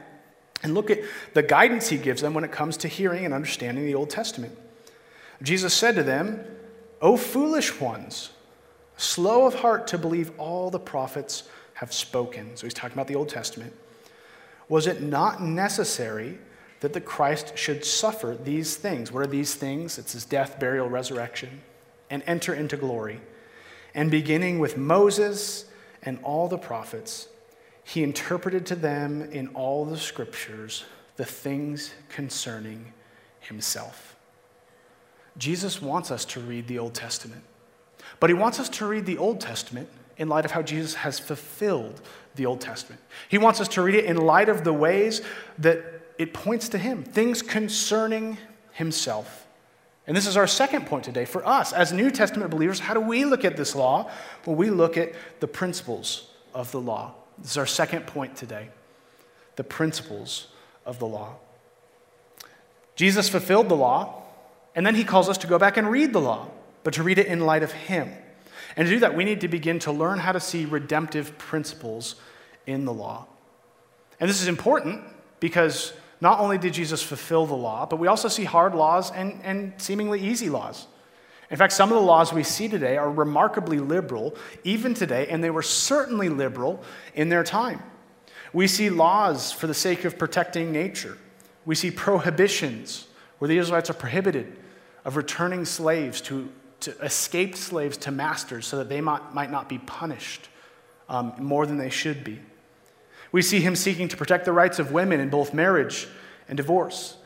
[0.64, 1.00] and look at
[1.34, 4.58] the guidance he gives them when it comes to hearing and understanding the Old Testament.
[5.42, 6.44] Jesus said to them,
[7.02, 8.32] O foolish ones,
[8.98, 11.44] slow of heart to believe all the prophets
[11.76, 12.56] have spoken.
[12.56, 13.74] So he's talking about the Old Testament.
[14.70, 16.40] Was it not necessary
[16.80, 19.12] that the Christ should suffer these things?
[19.12, 19.98] What are these things?
[19.98, 21.62] It's his death, burial, resurrection,
[22.10, 23.22] and enter into glory.
[23.94, 25.66] And beginning with Moses
[26.04, 27.28] and all the prophets,
[27.84, 32.94] he interpreted to them in all the scriptures the things concerning
[33.40, 34.16] himself.
[35.38, 37.44] Jesus wants us to read the Old Testament.
[38.20, 41.20] But he wants us to read the Old Testament in light of how Jesus has
[41.20, 42.02] fulfilled
[42.36, 43.02] the Old Testament.
[43.30, 45.22] He wants us to read it in light of the ways
[45.58, 45.84] that
[46.18, 48.38] it points to him, things concerning
[48.72, 49.45] himself.
[50.08, 52.80] And this is our second point today for us as New Testament believers.
[52.80, 54.10] How do we look at this law?
[54.46, 57.16] Well, we look at the principles of the law.
[57.40, 58.70] This is our second point today
[59.56, 60.48] the principles
[60.86, 61.36] of the law.
[62.98, 64.24] Jesus fulfilled the law,
[64.76, 66.50] and then he calls us to go back and read the law
[66.86, 68.14] but to read it in light of Him.
[68.78, 72.16] And to do that, we need to begin to learn how to see redemptive principles
[72.68, 73.26] in the law.
[74.20, 75.02] And this is important
[75.40, 79.40] because not only did Jesus fulfill the law, but we also see hard laws and,
[79.44, 80.88] and seemingly easy laws.
[81.52, 85.44] In fact, some of the laws we see today are remarkably liberal, even today, and
[85.44, 86.82] they were certainly liberal
[87.14, 87.84] in their time.
[88.54, 91.18] We see laws for the sake of protecting nature.
[91.66, 94.58] We see prohibitions where the Israelites are prohibited
[95.04, 96.50] of returning slaves to
[96.82, 100.50] to escaped slaves to masters so that they might, might not be punished
[101.10, 102.40] um, more than they should be.
[103.36, 106.08] We see him seeking to protect the rights of women in both marriage
[106.48, 107.18] and divorce.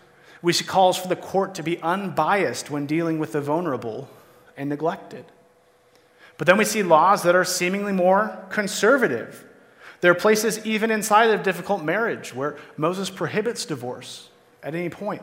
[0.41, 4.09] We see calls for the court to be unbiased when dealing with the vulnerable
[4.57, 5.23] and neglected.
[6.39, 9.45] But then we see laws that are seemingly more conservative.
[10.01, 14.29] There are places, even inside of difficult marriage, where Moses prohibits divorce
[14.63, 15.21] at any point.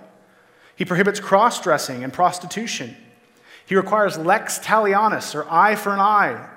[0.77, 2.97] He prohibits cross dressing and prostitution.
[3.67, 6.49] He requires lex talionis, or eye for an eye,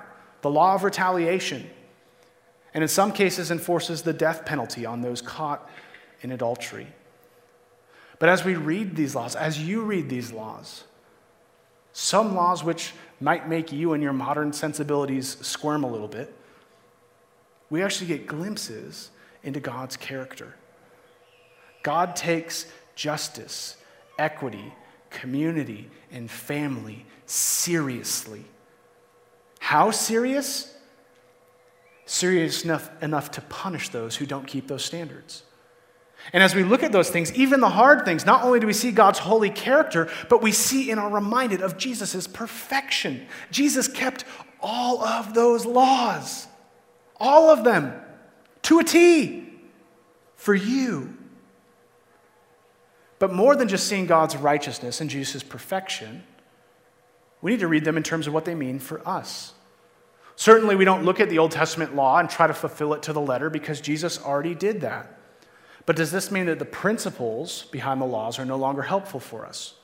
[0.42, 1.68] the law of retaliation,
[2.74, 5.68] and in some cases enforces the death penalty on those caught
[6.22, 6.86] in adultery.
[8.18, 10.84] But as we read these laws, as you read these laws,
[11.92, 16.34] some laws which might make you and your modern sensibilities squirm a little bit,
[17.70, 19.10] we actually get glimpses
[19.42, 20.54] into God's character.
[21.82, 23.76] God takes justice,
[24.18, 24.72] equity,
[25.08, 28.44] community, and family seriously.
[29.60, 30.76] How serious?
[32.10, 35.44] Serious enough, enough to punish those who don't keep those standards.
[36.32, 38.72] And as we look at those things, even the hard things, not only do we
[38.72, 43.28] see God's holy character, but we see and are reminded of Jesus' perfection.
[43.52, 44.24] Jesus kept
[44.60, 46.48] all of those laws,
[47.20, 47.94] all of them,
[48.62, 49.48] to a T,
[50.34, 51.16] for you.
[53.20, 56.24] But more than just seeing God's righteousness and Jesus' perfection,
[57.40, 59.54] we need to read them in terms of what they mean for us.
[60.40, 63.12] Certainly, we don't look at the Old Testament law and try to fulfill it to
[63.12, 65.18] the letter because Jesus already did that.
[65.84, 69.44] But does this mean that the principles behind the laws are no longer helpful for
[69.44, 69.74] us?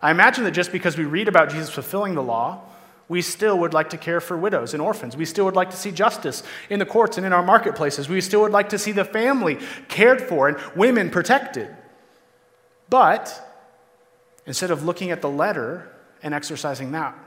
[0.00, 2.60] I imagine that just because we read about Jesus fulfilling the law,
[3.08, 5.16] we still would like to care for widows and orphans.
[5.16, 8.08] We still would like to see justice in the courts and in our marketplaces.
[8.08, 9.58] We still would like to see the family
[9.88, 11.68] cared for and women protected.
[12.88, 13.44] But
[14.46, 15.90] instead of looking at the letter
[16.22, 17.18] and exercising that,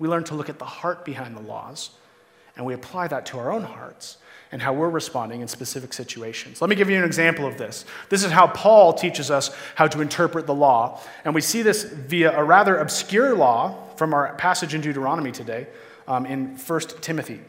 [0.00, 1.90] we learn to look at the heart behind the laws
[2.56, 4.16] and we apply that to our own hearts
[4.50, 6.60] and how we're responding in specific situations.
[6.60, 7.84] Let me give you an example of this.
[8.08, 11.00] This is how Paul teaches us how to interpret the law.
[11.24, 15.68] And we see this via a rather obscure law from our passage in Deuteronomy today
[16.08, 17.40] um, in 1 Timothy.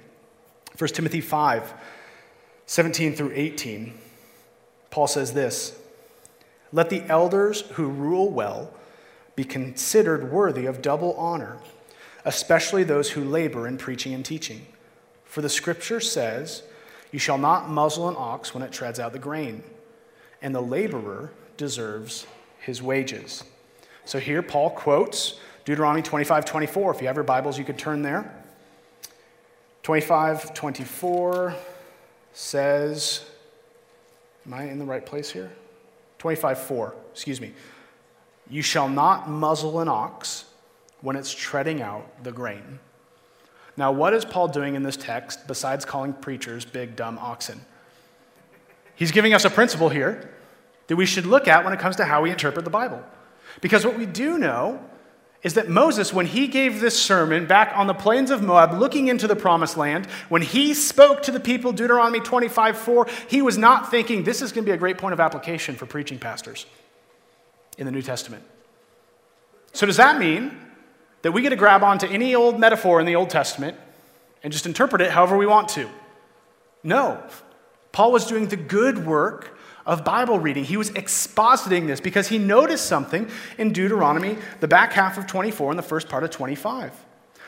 [0.78, 1.74] 1 Timothy 5,
[2.68, 3.94] 17 through 18.
[4.92, 5.80] Paul says this
[6.72, 8.72] Let the elders who rule well
[9.36, 11.58] be considered worthy of double honor,
[12.26, 14.66] especially those who labor in preaching and teaching.
[15.24, 16.64] For the scripture says,
[17.12, 19.64] you shall not muzzle an ox when it treads out the grain,
[20.42, 22.26] and the laborer deserves
[22.60, 23.44] his wages.
[24.06, 26.96] So here Paul quotes Deuteronomy 25 24.
[26.96, 28.34] If you have your Bibles, you could turn there.
[29.84, 31.56] 25 24
[32.34, 33.26] says,
[34.46, 35.52] Am I in the right place here?
[36.20, 37.52] 25 4, excuse me.
[38.50, 40.46] You shall not muzzle an ox
[41.02, 42.80] when it's treading out the grain.
[43.78, 47.62] Now, what is Paul doing in this text besides calling preachers big, dumb oxen?
[48.96, 50.30] He's giving us a principle here
[50.88, 53.02] that we should look at when it comes to how we interpret the Bible.
[53.62, 54.84] Because what we do know
[55.44, 59.08] is that Moses, when he gave this sermon back on the plains of Moab, looking
[59.08, 63.58] into the promised land, when he spoke to the people, Deuteronomy 25 4, he was
[63.58, 66.68] not thinking this is going to be a great point of application for preaching pastors
[67.78, 68.44] in the New Testament.
[69.74, 70.71] So, does that mean
[71.22, 73.78] that we get to grab onto any old metaphor in the Old Testament
[74.44, 75.90] and just interpret it however we want to.
[76.84, 77.24] No.
[77.92, 80.64] Paul was doing the good work of Bible reading.
[80.64, 85.72] He was expositing this because he noticed something in Deuteronomy, the back half of 24
[85.72, 86.94] and the first part of 25.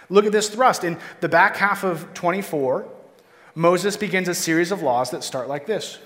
[0.09, 0.83] Look at this thrust.
[0.83, 2.88] In the back half of 24,
[3.55, 5.99] Moses begins a series of laws that start like this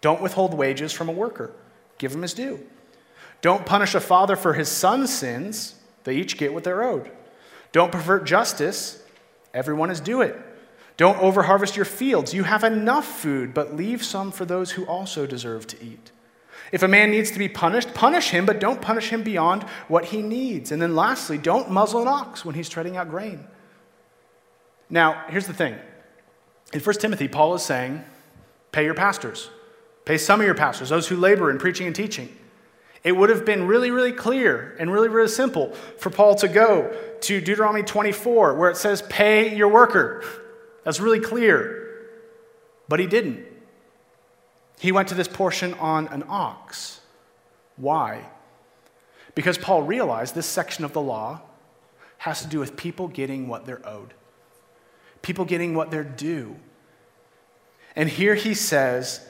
[0.00, 1.52] Don't withhold wages from a worker,
[1.98, 2.64] give him his due.
[3.40, 5.74] Don't punish a father for his son's sins
[6.08, 7.10] they each get what they're owed.
[7.70, 9.02] Don't pervert justice.
[9.52, 10.36] Everyone is due it.
[10.96, 12.32] Don't overharvest your fields.
[12.32, 16.10] You have enough food, but leave some for those who also deserve to eat.
[16.72, 20.06] If a man needs to be punished, punish him, but don't punish him beyond what
[20.06, 20.72] he needs.
[20.72, 23.46] And then lastly, don't muzzle an ox when he's treading out grain.
[24.90, 25.76] Now, here's the thing.
[26.72, 28.02] In 1 Timothy, Paul is saying,
[28.72, 29.50] pay your pastors.
[30.04, 32.34] Pay some of your pastors, those who labor in preaching and teaching.
[33.04, 36.94] It would have been really, really clear and really, really simple for Paul to go
[37.22, 40.24] to Deuteronomy 24, where it says, Pay your worker.
[40.84, 42.06] That's really clear.
[42.88, 43.44] But he didn't.
[44.78, 47.00] He went to this portion on an ox.
[47.76, 48.24] Why?
[49.34, 51.42] Because Paul realized this section of the law
[52.18, 54.14] has to do with people getting what they're owed,
[55.22, 56.56] people getting what they're due.
[57.94, 59.26] And here he says,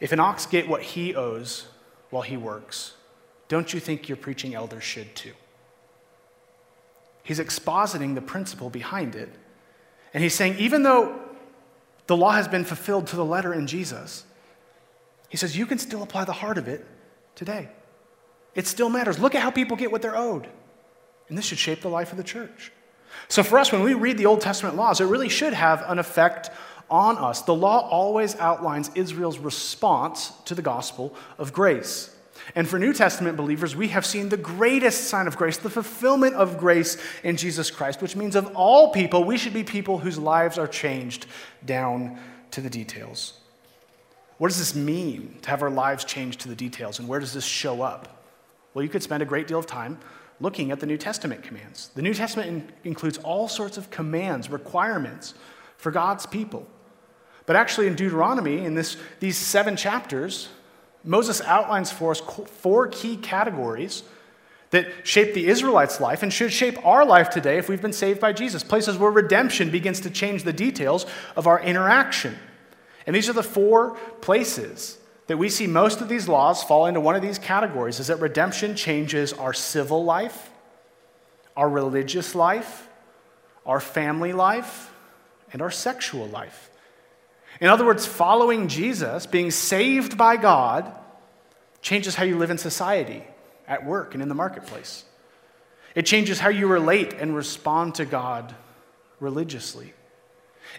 [0.00, 1.66] if an ox get what he owes,
[2.14, 2.94] while he works,
[3.48, 5.32] don't you think your preaching elders should too?
[7.24, 9.28] He's expositing the principle behind it.
[10.12, 11.18] And he's saying, even though
[12.06, 14.24] the law has been fulfilled to the letter in Jesus,
[15.28, 16.86] he says, you can still apply the heart of it
[17.34, 17.68] today.
[18.54, 19.18] It still matters.
[19.18, 20.46] Look at how people get what they're owed.
[21.28, 22.70] And this should shape the life of the church.
[23.26, 25.98] So, for us, when we read the Old Testament laws, it really should have an
[25.98, 26.50] effect
[26.90, 27.42] on us.
[27.42, 32.14] The law always outlines Israel's response to the gospel of grace.
[32.54, 36.34] And for New Testament believers, we have seen the greatest sign of grace, the fulfillment
[36.34, 40.18] of grace in Jesus Christ, which means of all people, we should be people whose
[40.18, 41.26] lives are changed
[41.64, 42.18] down
[42.50, 43.38] to the details.
[44.38, 47.32] What does this mean to have our lives changed to the details, and where does
[47.32, 48.24] this show up?
[48.74, 49.98] Well, you could spend a great deal of time
[50.40, 51.90] looking at the New Testament commands.
[51.94, 55.34] The New Testament in- includes all sorts of commands, requirements
[55.76, 56.66] for God's people.
[57.46, 60.48] But actually, in Deuteronomy, in this, these seven chapters,
[61.04, 64.02] Moses outlines for us four key categories
[64.70, 68.20] that shape the Israelites' life and should shape our life today if we've been saved
[68.20, 68.64] by Jesus.
[68.64, 72.36] Places where redemption begins to change the details of our interaction.
[73.06, 77.00] And these are the four places that we see most of these laws fall into
[77.00, 80.50] one of these categories is that redemption changes our civil life,
[81.56, 82.88] our religious life,
[83.64, 84.92] our family life,
[85.52, 86.70] and our sexual life.
[87.60, 90.92] In other words, following Jesus, being saved by God,
[91.82, 93.22] changes how you live in society,
[93.68, 95.04] at work, and in the marketplace.
[95.94, 98.54] It changes how you relate and respond to God
[99.20, 99.92] religiously.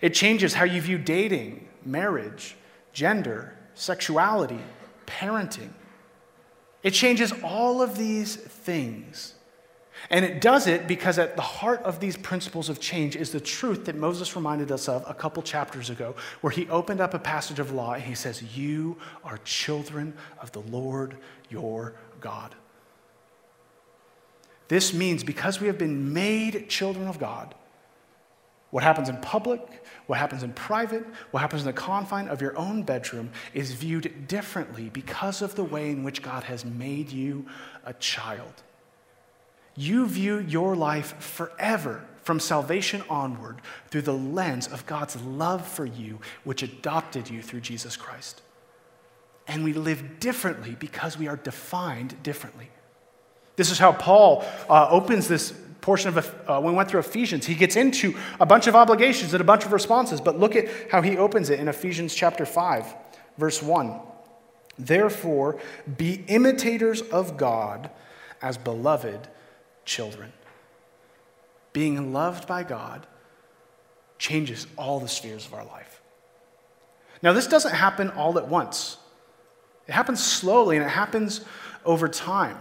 [0.02, 2.56] It changes how you view dating, marriage,
[2.92, 4.60] gender, sexuality,
[5.06, 5.70] parenting.
[6.84, 9.36] It changes all of these things.
[10.10, 13.40] And it does it because at the heart of these principles of change is the
[13.40, 17.20] truth that Moses reminded us of a couple chapters ago, where he opened up a
[17.20, 21.18] passage of law and he says, You are children of the Lord
[21.50, 22.56] your God.
[24.68, 27.56] This means because we have been made children of God,
[28.72, 32.58] what happens in public, what happens in private, what happens in the confine of your
[32.58, 37.46] own bedroom is viewed differently because of the way in which God has made you
[37.86, 38.64] a child.
[39.76, 45.86] You view your life forever from salvation onward through the lens of God's love for
[45.86, 48.42] you, which adopted you through Jesus Christ.
[49.48, 52.70] And we live differently because we are defined differently.
[53.58, 57.46] This is how Paul uh, opens this portion of uh, when we went through Ephesians.
[57.46, 60.68] He gets into a bunch of obligations and a bunch of responses, but look at
[60.90, 62.92] how he opens it in Ephesians chapter 5,
[63.38, 64.00] verse 1.
[64.80, 65.60] Therefore,
[65.96, 67.92] be imitators of God
[68.42, 69.28] as beloved
[69.86, 70.34] children.
[71.74, 73.06] Being loved by God
[74.18, 76.02] changes all the spheres of our life.
[77.22, 78.98] Now, this doesn't happen all at once,
[79.88, 81.42] it happens slowly and it happens
[81.86, 82.58] over time.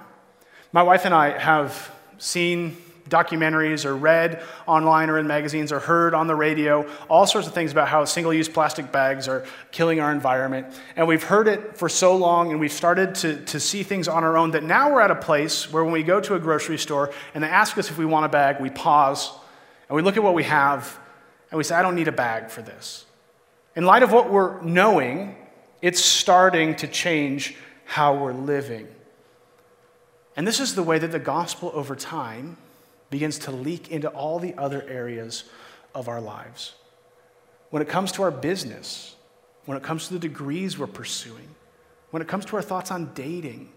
[0.72, 2.76] My wife and I have seen
[3.08, 7.52] documentaries or read online or in magazines or heard on the radio all sorts of
[7.52, 10.66] things about how single use plastic bags are killing our environment.
[10.96, 14.24] And we've heard it for so long and we've started to, to see things on
[14.24, 16.78] our own that now we're at a place where when we go to a grocery
[16.78, 19.30] store and they ask us if we want a bag, we pause
[19.88, 20.98] and we look at what we have
[21.50, 23.04] and we say, I don't need a bag for this.
[23.76, 25.36] In light of what we're knowing,
[25.82, 28.88] it's starting to change how we're living.
[30.36, 32.56] And this is the way that the gospel over time
[33.14, 35.44] begins to leak into all the other areas
[35.94, 36.74] of our lives.
[37.70, 39.14] When it comes to our business,
[39.66, 41.48] when it comes to the degrees we're pursuing,
[42.10, 43.70] when it comes to our thoughts on dating,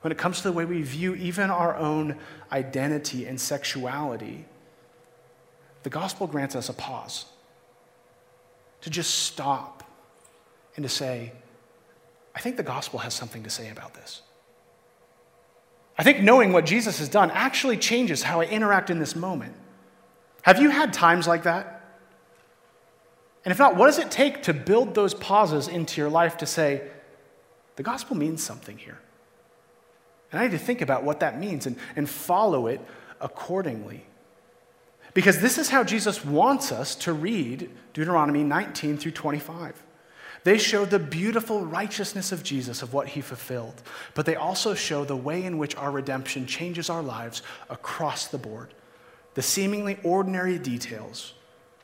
[0.00, 2.18] when it comes to the way we view even our own
[2.50, 4.44] identity and sexuality,
[5.84, 7.26] the gospel grants us a pause
[8.80, 9.84] to just stop
[10.74, 11.30] and to say,
[12.34, 14.22] I think the gospel has something to say about this.
[15.96, 19.54] I think knowing what Jesus has done actually changes how I interact in this moment.
[20.42, 21.82] Have you had times like that?
[23.44, 26.46] And if not, what does it take to build those pauses into your life to
[26.46, 26.82] say,
[27.76, 28.98] the gospel means something here?
[30.32, 32.80] And I need to think about what that means and, and follow it
[33.20, 34.04] accordingly.
[35.12, 39.80] Because this is how Jesus wants us to read Deuteronomy 19 through 25.
[40.44, 43.82] They show the beautiful righteousness of Jesus, of what he fulfilled,
[44.14, 48.38] but they also show the way in which our redemption changes our lives across the
[48.38, 48.74] board.
[49.34, 51.32] The seemingly ordinary details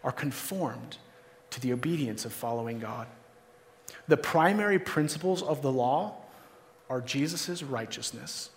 [0.04, 0.98] are conformed
[1.50, 3.06] to the obedience of following God.
[4.08, 6.16] The primary principles of the law
[6.90, 8.50] are Jesus' righteousness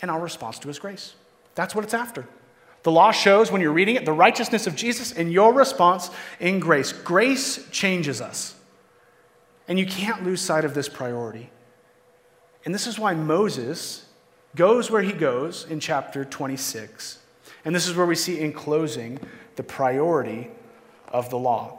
[0.00, 1.14] and our response to his grace.
[1.54, 2.26] That's what it's after.
[2.84, 6.58] The law shows, when you're reading it, the righteousness of Jesus and your response in
[6.58, 6.92] grace.
[6.92, 8.56] Grace changes us.
[9.68, 11.50] And you can't lose sight of this priority.
[12.64, 14.06] And this is why Moses
[14.54, 17.18] goes where he goes in chapter 26.
[17.64, 19.18] And this is where we see in closing
[19.56, 20.50] the priority
[21.08, 21.78] of the law.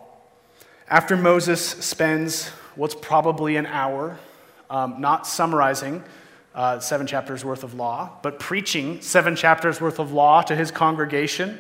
[0.90, 4.18] After Moses spends what's probably an hour
[4.70, 6.04] um, not summarizing
[6.56, 10.72] uh, seven chapters worth of law, but preaching seven chapters worth of law to his
[10.72, 11.60] congregation,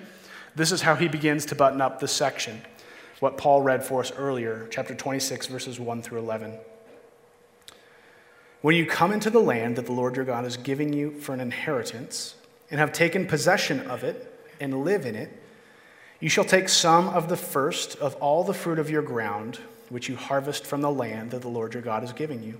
[0.55, 2.61] this is how he begins to button up the section
[3.23, 6.55] what Paul read for us earlier, chapter 26, verses 1 through 11.
[8.61, 11.33] When you come into the land that the Lord your God is giving you for
[11.33, 12.35] an inheritance,
[12.69, 15.41] and have taken possession of it, and live in it,
[16.19, 19.57] you shall take some of the first of all the fruit of your ground,
[19.87, 22.59] which you harvest from the land that the Lord your God is giving you.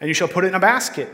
[0.00, 1.10] And you shall put it in a basket,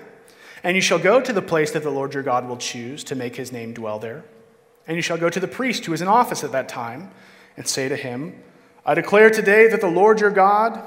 [0.62, 3.16] and you shall go to the place that the Lord your God will choose to
[3.16, 4.22] make his name dwell there.
[4.86, 7.10] And you shall go to the priest who is in office at that time,
[7.56, 8.40] and say to him,
[8.88, 10.82] I declare today that the Lord your God,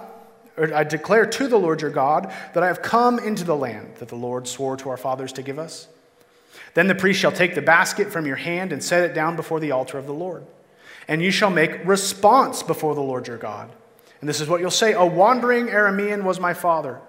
[0.58, 3.98] or I declare to the Lord your God that I have come into the land
[4.00, 5.88] that the Lord swore to our fathers to give us.
[6.74, 9.60] Then the priest shall take the basket from your hand and set it down before
[9.60, 10.44] the altar of the Lord.
[11.08, 13.70] And you shall make response before the Lord your God.
[14.20, 17.02] And this is what you'll say A wandering Aramean was my father.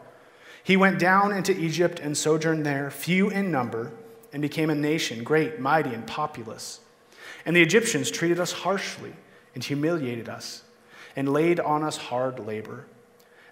[0.63, 3.93] He went down into Egypt and sojourned there, few in number,
[4.31, 6.81] and became a nation, great, mighty, and populous.
[7.47, 9.15] And the Egyptians treated us harshly
[9.55, 10.65] and humiliated us
[11.17, 12.87] and laid on us hard labor.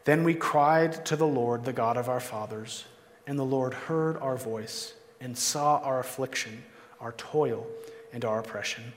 [0.05, 2.85] Then we cried to the Lord, the God of our fathers,
[3.27, 6.65] and the Lord heard our voice and saw our affliction,
[7.01, 7.67] our toil,
[8.13, 8.93] and our oppression.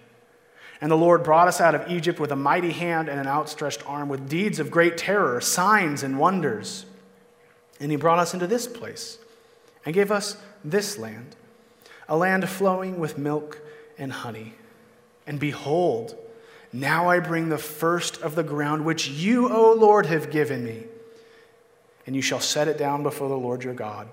[0.82, 3.88] And the Lord brought us out of Egypt with a mighty hand and an outstretched
[3.88, 6.86] arm, with deeds of great terror, signs, and wonders.
[7.80, 9.18] And he brought us into this place
[9.86, 11.36] and gave us this land,
[12.08, 13.62] a land flowing with milk
[13.98, 14.56] and honey.
[15.28, 16.18] And behold,
[16.74, 20.86] now I bring the first of the ground which you, O Lord, have given me.
[22.06, 24.10] And you shall set it down before the Lord your God,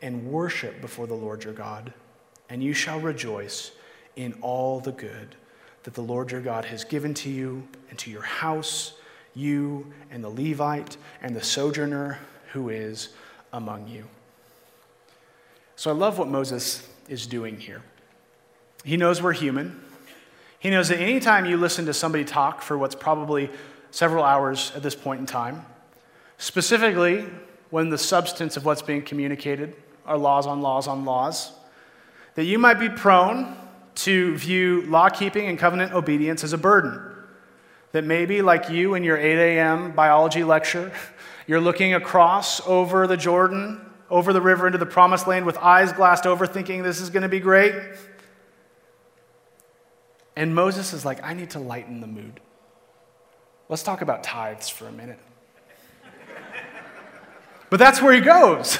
[0.00, 1.92] and worship before the Lord your God.
[2.48, 3.72] And you shall rejoice
[4.16, 5.34] in all the good
[5.82, 8.94] that the Lord your God has given to you and to your house,
[9.34, 12.18] you and the Levite and the sojourner
[12.52, 13.10] who is
[13.52, 14.04] among you.
[15.76, 17.82] So I love what Moses is doing here.
[18.84, 19.80] He knows we're human.
[20.58, 23.50] He knows that anytime you listen to somebody talk for what's probably
[23.90, 25.64] several hours at this point in time,
[26.36, 27.26] specifically
[27.70, 31.52] when the substance of what's being communicated are laws on laws on laws,
[32.34, 33.56] that you might be prone
[33.94, 37.02] to view law keeping and covenant obedience as a burden.
[37.92, 39.92] That maybe, like you in your 8 a.m.
[39.92, 40.92] biology lecture,
[41.46, 43.80] you're looking across over the Jordan,
[44.10, 47.22] over the river into the promised land with eyes glassed over, thinking this is going
[47.22, 47.74] to be great.
[50.38, 52.38] And Moses is like, I need to lighten the mood.
[53.68, 55.18] Let's talk about tithes for a minute.
[57.70, 58.78] but that's where he goes.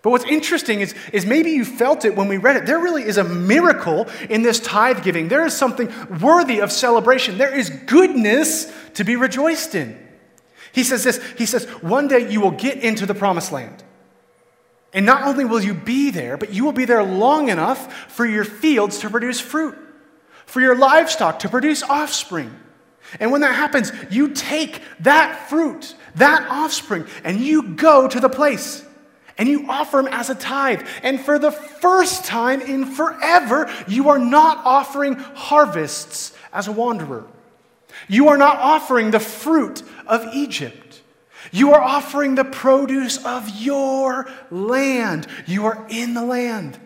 [0.00, 2.64] But what's interesting is, is maybe you felt it when we read it.
[2.64, 5.28] There really is a miracle in this tithe giving.
[5.28, 5.92] There is something
[6.22, 7.36] worthy of celebration.
[7.36, 9.98] There is goodness to be rejoiced in.
[10.72, 13.84] He says this He says, One day you will get into the promised land.
[14.94, 18.24] And not only will you be there, but you will be there long enough for
[18.24, 19.76] your fields to produce fruit
[20.48, 22.50] for your livestock to produce offspring.
[23.20, 28.30] And when that happens, you take that fruit, that offspring, and you go to the
[28.30, 28.84] place
[29.36, 30.86] and you offer them as a tithe.
[31.02, 37.26] And for the first time in forever, you are not offering harvests as a wanderer.
[38.08, 41.02] You are not offering the fruit of Egypt.
[41.52, 45.26] You are offering the produce of your land.
[45.46, 46.78] You are in the land,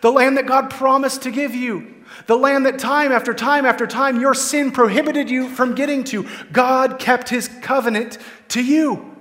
[0.00, 1.97] the land that God promised to give you.
[2.26, 6.26] The land that time after time after time your sin prohibited you from getting to.
[6.52, 9.16] God kept his covenant to you.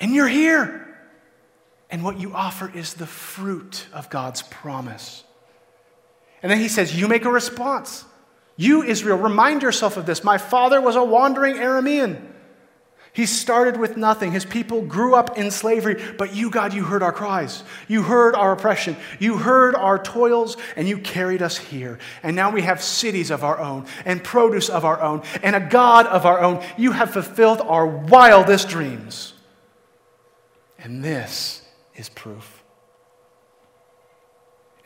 [0.00, 0.80] And you're here.
[1.90, 5.24] And what you offer is the fruit of God's promise.
[6.42, 8.04] And then he says, You make a response.
[8.56, 10.22] You, Israel, remind yourself of this.
[10.22, 12.33] My father was a wandering Aramean.
[13.14, 14.32] He started with nothing.
[14.32, 17.62] His people grew up in slavery, but you, God, you heard our cries.
[17.86, 18.96] You heard our oppression.
[19.20, 22.00] You heard our toils, and you carried us here.
[22.24, 25.60] And now we have cities of our own, and produce of our own, and a
[25.60, 26.64] God of our own.
[26.76, 29.34] You have fulfilled our wildest dreams.
[30.80, 31.62] And this
[31.94, 32.53] is proof.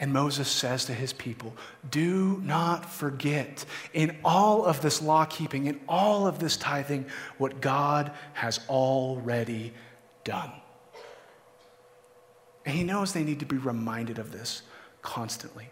[0.00, 1.56] And Moses says to his people,
[1.90, 7.60] Do not forget in all of this law keeping, in all of this tithing, what
[7.60, 9.72] God has already
[10.22, 10.52] done.
[12.64, 14.62] And he knows they need to be reminded of this
[15.02, 15.68] constantly.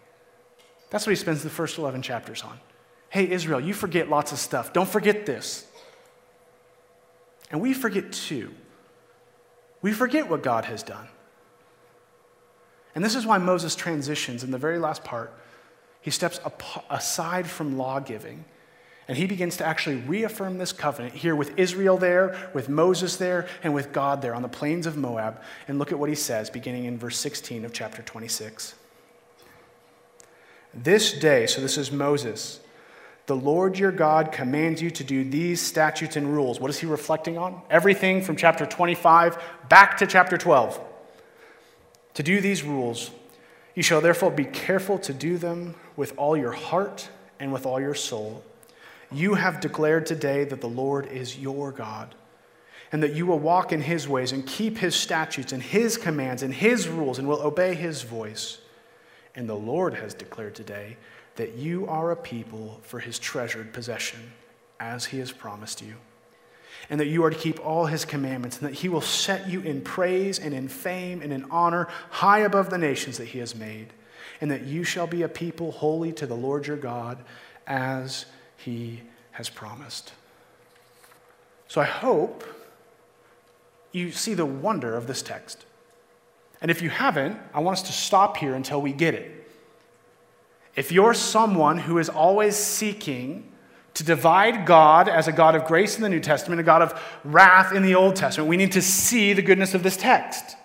[0.90, 2.58] That's what he spends the first 11 chapters on.
[3.10, 4.72] Hey, Israel, you forget lots of stuff.
[4.72, 5.66] Don't forget this.
[7.50, 8.52] And we forget too.
[9.82, 11.06] We forget what God has done.
[12.96, 15.30] And this is why Moses transitions in the very last part.
[16.00, 16.40] He steps
[16.88, 18.46] aside from law giving
[19.06, 23.46] and he begins to actually reaffirm this covenant here with Israel there, with Moses there,
[23.62, 25.40] and with God there on the plains of Moab.
[25.68, 28.74] And look at what he says, beginning in verse 16 of chapter 26.
[30.74, 32.60] This day, so this is Moses,
[33.26, 36.58] the Lord your God commands you to do these statutes and rules.
[36.58, 37.60] What is he reflecting on?
[37.70, 40.80] Everything from chapter 25 back to chapter 12
[42.16, 43.10] to do these rules.
[43.74, 47.78] You shall therefore be careful to do them with all your heart and with all
[47.78, 48.42] your soul.
[49.12, 52.14] You have declared today that the Lord is your God,
[52.90, 56.42] and that you will walk in his ways and keep his statutes and his commands
[56.42, 58.58] and his rules and will obey his voice.
[59.34, 60.96] And the Lord has declared today
[61.34, 64.32] that you are a people for his treasured possession,
[64.80, 65.96] as he has promised you
[66.88, 69.60] and that you are to keep all his commandments, and that he will set you
[69.60, 73.54] in praise and in fame and in honor high above the nations that he has
[73.54, 73.92] made,
[74.40, 77.18] and that you shall be a people holy to the Lord your God
[77.66, 78.26] as
[78.56, 80.12] he has promised.
[81.68, 82.44] So I hope
[83.92, 85.64] you see the wonder of this text.
[86.60, 89.48] And if you haven't, I want us to stop here until we get it.
[90.76, 93.50] if you're someone who is always seeking
[93.96, 97.18] to divide God as a God of grace in the New Testament, a God of
[97.24, 100.56] wrath in the Old Testament, we need to see the goodness of this text.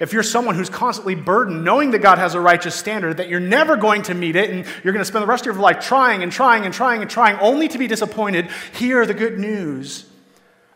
[0.00, 3.40] If you're someone who's constantly burdened, knowing that God has a righteous standard, that you're
[3.40, 5.80] never going to meet it, and you're going to spend the rest of your life
[5.80, 10.04] trying and trying and trying and trying, only to be disappointed, hear the good news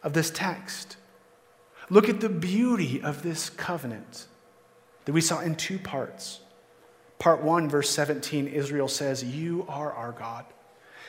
[0.02, 0.96] of this text.
[1.90, 4.26] Look at the beauty of this covenant
[5.04, 6.40] that we saw in two parts.
[7.18, 10.46] Part 1, verse 17, Israel says, You are our God,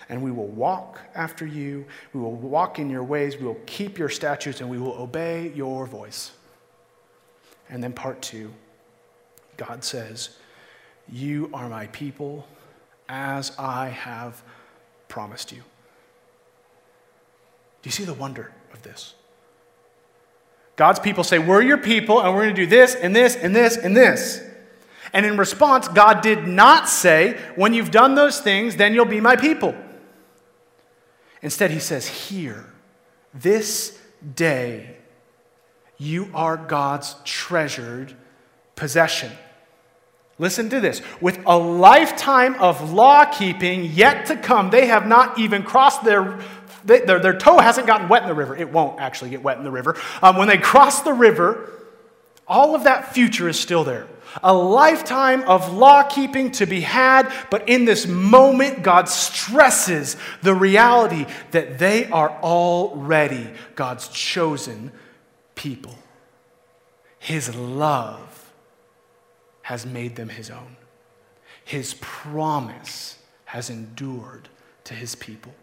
[0.09, 1.85] and we will walk after you.
[2.13, 3.37] We will walk in your ways.
[3.37, 6.31] We will keep your statutes, and we will obey your voice.
[7.69, 8.51] And then part 2,
[9.57, 10.29] God says,
[11.11, 12.47] You are my people
[13.09, 14.41] as I have
[15.07, 15.59] promised you.
[17.81, 19.13] Do you see the wonder of this?
[20.77, 23.53] God's people say, We're your people, and we're going to do this and this and
[23.53, 24.41] this and this.
[25.13, 29.19] And in response, God did not say, When you've done those things, then you'll be
[29.19, 29.75] my people.
[31.47, 32.65] Instead, he says, Here,
[33.33, 33.97] this
[34.35, 34.97] day,
[35.97, 38.13] you are God's treasured
[38.75, 39.31] possession.
[40.37, 41.01] Listen to this.
[41.21, 46.37] With a lifetime of law keeping yet to come, they have not even crossed their,
[46.83, 48.53] their, their toe hasn't gotten wet in the river.
[48.53, 49.95] It won't actually get wet in the river.
[50.21, 51.71] Um, when they cross the river,
[52.45, 54.09] all of that future is still there.
[54.43, 60.53] A lifetime of law keeping to be had, but in this moment, God stresses the
[60.53, 64.91] reality that they are already God's chosen
[65.55, 65.95] people.
[67.19, 68.53] His love
[69.63, 70.77] has made them his own,
[71.63, 74.49] His promise has endured
[74.83, 75.53] to his people.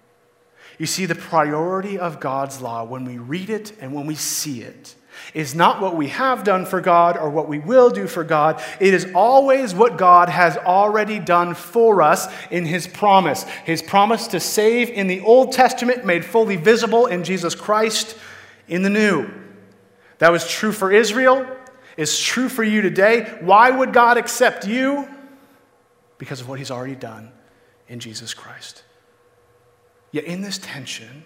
[0.79, 4.63] You see, the priority of God's law when we read it and when we see
[4.63, 4.95] it
[5.33, 8.63] is not what we have done for God or what we will do for God.
[8.81, 13.45] It is always what God has already done for us in His promise.
[13.65, 18.17] His promise to save in the Old Testament, made fully visible in Jesus Christ
[18.69, 19.29] in the New.
[20.19, 21.47] That was true for Israel,
[21.97, 23.39] is true for you today.
[23.41, 25.09] Why would God accept you?
[26.19, 27.33] Because of what He's already done
[27.89, 28.85] in Jesus Christ.
[30.13, 31.25] Yet in this tension,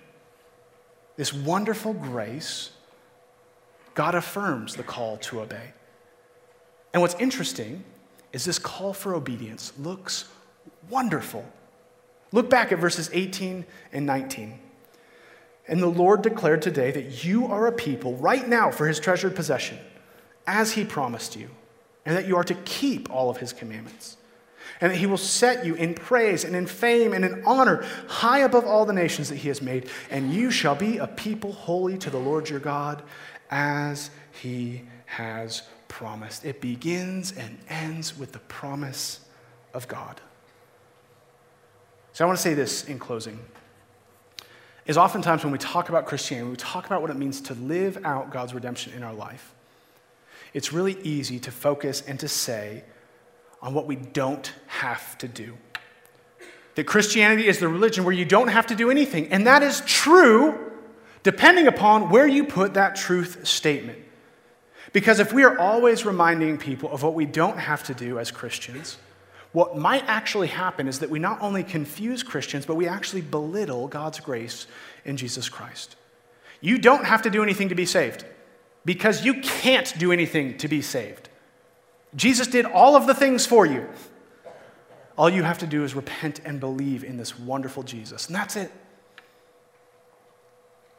[1.16, 2.70] this wonderful grace,
[3.98, 5.72] God affirms the call to obey.
[6.92, 7.82] And what's interesting
[8.32, 10.26] is this call for obedience looks
[10.88, 11.44] wonderful.
[12.30, 14.56] Look back at verses 18 and 19.
[15.66, 19.34] And the Lord declared today that you are a people right now for his treasured
[19.34, 19.80] possession,
[20.46, 21.50] as he promised you,
[22.06, 24.16] and that you are to keep all of his commandments,
[24.80, 28.38] and that he will set you in praise and in fame and in honor high
[28.38, 31.98] above all the nations that he has made, and you shall be a people holy
[31.98, 33.02] to the Lord your God,
[33.50, 36.44] as he has promised.
[36.44, 39.20] It begins and ends with the promise
[39.74, 40.20] of God.
[42.12, 43.38] So I want to say this in closing.
[44.86, 48.04] Is oftentimes when we talk about Christianity, we talk about what it means to live
[48.04, 49.54] out God's redemption in our life,
[50.54, 52.84] it's really easy to focus and to say
[53.60, 55.56] on what we don't have to do.
[56.74, 59.28] That Christianity is the religion where you don't have to do anything.
[59.28, 60.67] And that is true
[61.28, 63.98] depending upon where you put that truth statement.
[64.94, 68.30] Because if we are always reminding people of what we don't have to do as
[68.30, 68.96] Christians,
[69.52, 73.88] what might actually happen is that we not only confuse Christians, but we actually belittle
[73.88, 74.66] God's grace
[75.04, 75.96] in Jesus Christ.
[76.62, 78.24] You don't have to do anything to be saved
[78.86, 81.28] because you can't do anything to be saved.
[82.16, 83.86] Jesus did all of the things for you.
[85.18, 88.56] All you have to do is repent and believe in this wonderful Jesus, and that's
[88.56, 88.72] it.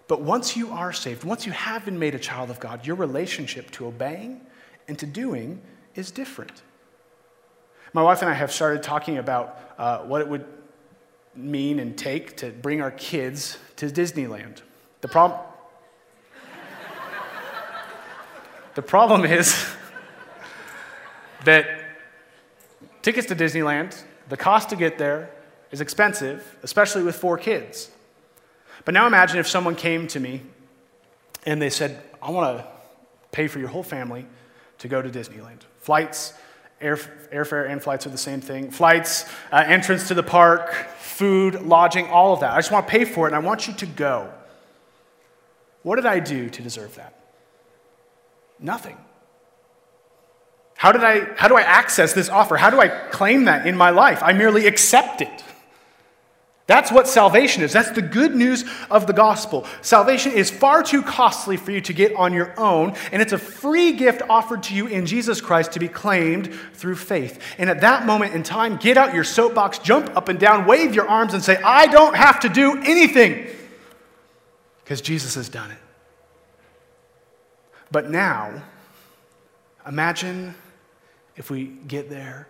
[0.10, 2.96] But once you are saved, once you have been made a child of God, your
[2.96, 4.42] relationship to obeying
[4.88, 5.62] and to doing
[5.94, 6.64] is different.
[7.94, 10.46] My wife and I have started talking about uh, what it would
[11.36, 14.64] mean and take to bring our kids to Disneyland.
[15.02, 15.42] The problem,
[18.74, 19.64] the problem is
[21.46, 21.68] that
[23.04, 25.30] tickets to Disneyland, the cost to get there
[25.70, 27.92] is expensive, especially with four kids.
[28.86, 30.42] But now imagine if someone came to me
[31.46, 32.68] and they said, I want to
[33.32, 34.26] pay for your whole family
[34.80, 35.62] to go to Disneyland.
[35.80, 36.34] Flights,
[36.82, 38.72] air, airfare and flights are the same thing.
[38.72, 42.52] Flights, uh, entrance to the park, food, lodging, all of that.
[42.52, 44.32] I just want to pay for it and I want you to go.
[45.84, 47.14] What did I do to deserve that?
[48.60, 48.98] Nothing.
[50.76, 52.56] How, did I, how do I access this offer?
[52.56, 54.24] How do I claim that in my life?
[54.24, 55.44] I merely accept it.
[56.70, 57.74] That's what salvation is.
[57.74, 59.66] That's the good news of the gospel.
[59.82, 63.40] Salvation is far too costly for you to get on your own, and it's a
[63.40, 67.42] free gift offered to you in Jesus Christ to be claimed through faith.
[67.58, 70.94] And at that moment in time, get out your soapbox, jump up and down, wave
[70.94, 73.48] your arms, and say, I don't have to do anything
[74.84, 75.80] because Jesus has done it.
[77.90, 78.62] But now,
[79.88, 80.54] imagine
[81.36, 82.48] if we get there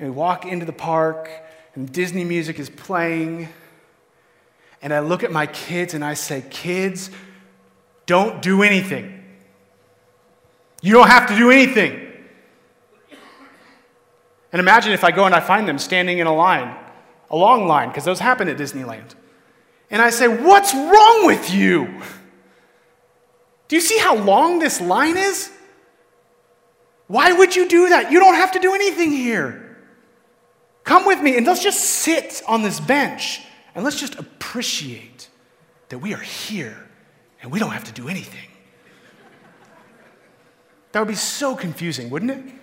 [0.00, 1.30] and we walk into the park
[1.74, 3.48] and Disney music is playing,
[4.80, 7.10] and I look at my kids and I say, Kids,
[8.06, 9.22] don't do anything.
[10.82, 12.00] You don't have to do anything.
[14.52, 16.76] And imagine if I go and I find them standing in a line,
[17.30, 19.14] a long line, because those happen at Disneyland.
[19.90, 22.02] And I say, What's wrong with you?
[23.66, 25.50] Do you see how long this line is?
[27.06, 28.12] Why would you do that?
[28.12, 29.63] You don't have to do anything here.
[30.84, 33.40] Come with me and let's just sit on this bench
[33.74, 35.28] and let's just appreciate
[35.88, 36.76] that we are here
[37.42, 38.48] and we don't have to do anything.
[40.92, 42.54] That would be so confusing, wouldn't it?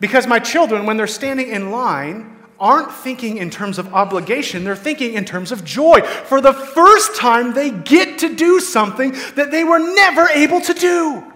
[0.00, 4.74] Because my children, when they're standing in line, aren't thinking in terms of obligation, they're
[4.74, 6.00] thinking in terms of joy.
[6.02, 10.74] For the first time, they get to do something that they were never able to
[10.74, 11.32] do.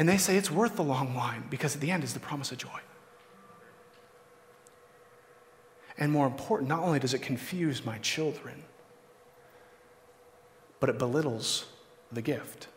[0.00, 2.50] And they say it's worth the long line because at the end is the promise
[2.50, 2.80] of joy.
[5.98, 8.62] And more important, not only does it confuse my children,
[10.80, 11.66] but it belittles
[12.10, 12.68] the gift.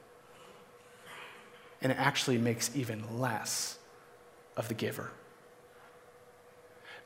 [1.82, 3.78] And it actually makes even less
[4.58, 5.12] of the giver.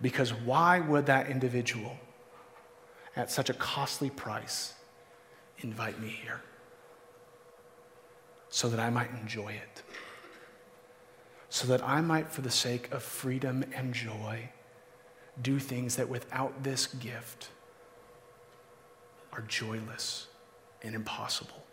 [0.01, 1.95] Because why would that individual,
[3.15, 4.73] at such a costly price,
[5.59, 6.41] invite me here?
[8.49, 9.83] So that I might enjoy it
[11.49, 14.49] so that I might, for the sake of freedom and joy,
[15.41, 17.49] do things that without this gift
[19.31, 20.27] are joyless
[20.81, 21.63] and impossible.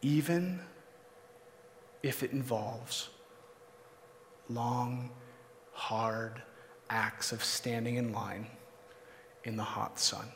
[0.00, 0.60] Even
[2.02, 3.08] if it involves
[4.48, 5.10] long,
[5.72, 6.42] hard
[6.90, 8.46] acts of standing in line
[9.44, 10.26] in the hot sun.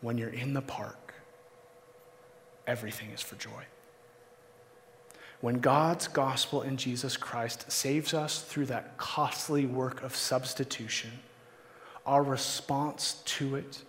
[0.00, 1.01] When you're in the park,
[2.66, 3.64] everything is for joy.
[5.40, 11.10] When God's gospel in Jesus Christ saves us through that costly work of substitution,
[12.06, 13.82] our response to it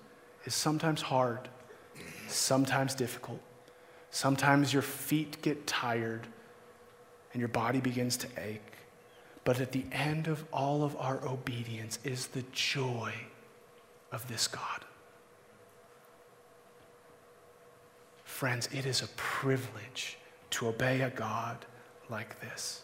[0.46, 1.50] is sometimes hard,
[2.28, 3.40] sometimes difficult.
[4.10, 6.28] Sometimes your feet get tired
[7.34, 8.62] and your body begins to ache.
[9.44, 13.14] But at the end of all of our obedience is the joy
[14.12, 14.86] of this God.
[18.44, 20.18] Friends, it is a privilege
[20.50, 21.66] to obey a God
[22.10, 22.82] like this.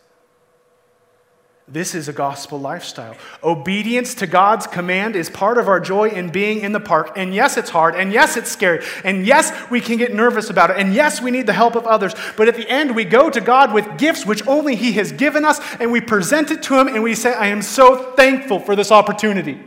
[1.67, 3.17] This is a gospel lifestyle.
[3.43, 7.11] Obedience to God's command is part of our joy in being in the park.
[7.17, 7.95] And yes, it's hard.
[7.95, 8.85] And yes, it's scary.
[9.03, 10.77] And yes, we can get nervous about it.
[10.77, 12.13] And yes, we need the help of others.
[12.37, 15.43] But at the end, we go to God with gifts which only He has given
[15.43, 18.77] us, and we present it to Him, and we say, I am so thankful for
[18.77, 19.59] this opportunity.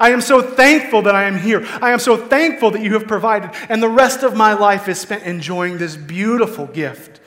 [0.00, 1.66] I am so thankful that I am here.
[1.80, 3.50] I am so thankful that you have provided.
[3.68, 7.20] And the rest of my life is spent enjoying this beautiful gift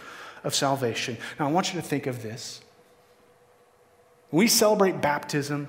[0.44, 1.18] of salvation.
[1.40, 2.62] Now, I want you to think of this.
[4.32, 5.68] We celebrate baptism,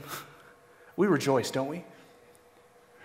[0.97, 1.85] we rejoice, don't we?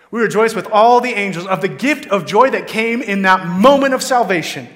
[0.10, 3.48] We rejoice with all the angels of the gift of joy that came in that
[3.48, 4.68] moment of salvation.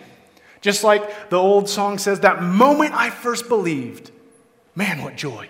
[0.62, 4.12] Just like the old song says, that moment I first believed.
[4.76, 5.50] Man, what joy.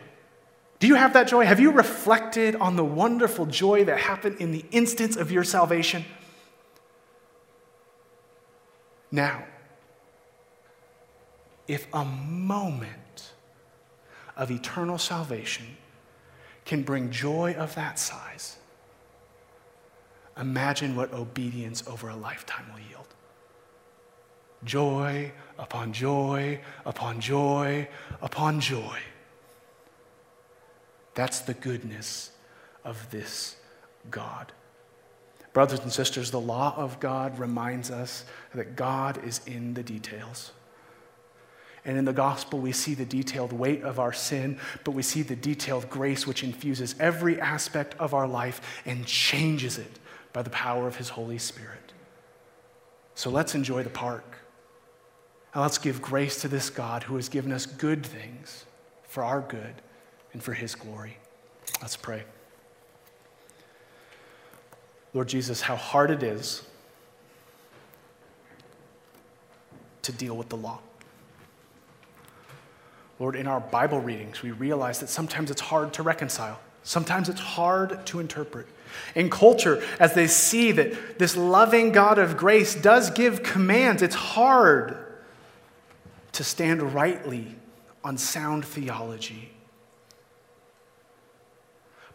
[0.80, 1.46] Do you have that joy?
[1.46, 6.04] Have you reflected on the wonderful joy that happened in the instance of your salvation?
[9.12, 9.46] Now,
[11.68, 13.32] if a moment
[14.36, 15.66] of eternal salvation
[16.66, 18.58] can bring joy of that size,
[20.38, 23.08] imagine what obedience over a lifetime will yield.
[24.64, 27.88] Joy upon joy upon joy
[28.22, 29.00] upon joy.
[31.16, 32.32] That's the goodness
[32.84, 33.56] of this
[34.12, 34.52] God.
[35.54, 40.52] Brothers and sisters, the law of God reminds us that God is in the details.
[41.86, 45.22] And in the gospel, we see the detailed weight of our sin, but we see
[45.22, 50.00] the detailed grace which infuses every aspect of our life and changes it
[50.34, 51.94] by the power of His Holy Spirit.
[53.14, 54.40] So let's enjoy the park.
[55.54, 58.66] And let's give grace to this God who has given us good things
[59.04, 59.76] for our good
[60.36, 61.16] and for his glory.
[61.82, 62.24] Let's pray.
[65.14, 66.62] Lord Jesus, how hard it is
[70.02, 70.80] to deal with the law.
[73.18, 76.60] Lord, in our Bible readings, we realize that sometimes it's hard to reconcile.
[76.84, 78.68] Sometimes it's hard to interpret.
[79.16, 84.16] In culture, as they see that this loving God of grace does give commands, it's
[84.16, 84.98] hard
[86.34, 87.56] to stand rightly
[88.04, 89.54] on sound theology.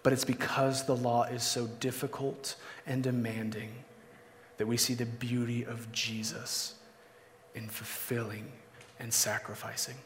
[0.03, 3.71] But it's because the law is so difficult and demanding
[4.57, 6.75] that we see the beauty of Jesus
[7.55, 8.51] in fulfilling
[8.99, 9.97] and sacrificing.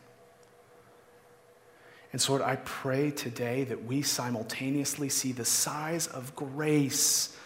[2.13, 7.37] And so, Lord, I pray today that we simultaneously see the size of grace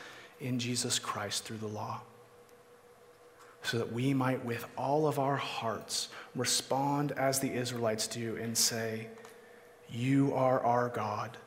[0.40, 2.02] in Jesus Christ through the law,
[3.62, 8.56] so that we might, with all of our hearts, respond as the Israelites do and
[8.56, 9.08] say,
[9.88, 11.38] You are our God,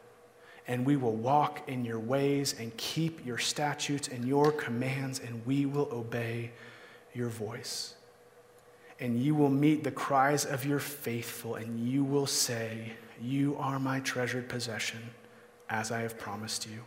[0.67, 5.45] and we will walk in your ways and keep your statutes and your commands, and
[5.45, 6.51] we will obey
[7.13, 7.95] your voice
[9.01, 13.79] and you will meet the cries of your faithful, and you will say, You are
[13.79, 14.99] my treasured possession,
[15.69, 16.81] as I have promised you.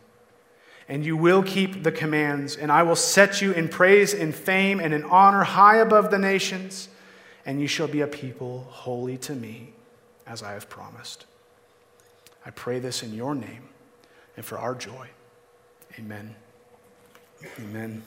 [0.87, 4.79] And you will keep the commands, and I will set you in praise, in fame,
[4.79, 6.87] and in honor high above the nations,
[7.45, 9.73] and you shall be a people holy to me,
[10.25, 11.25] as I have promised.
[12.45, 13.69] I pray this in your name
[14.37, 15.09] and for our joy.
[15.97, 16.35] Amen.
[17.59, 18.03] Amen.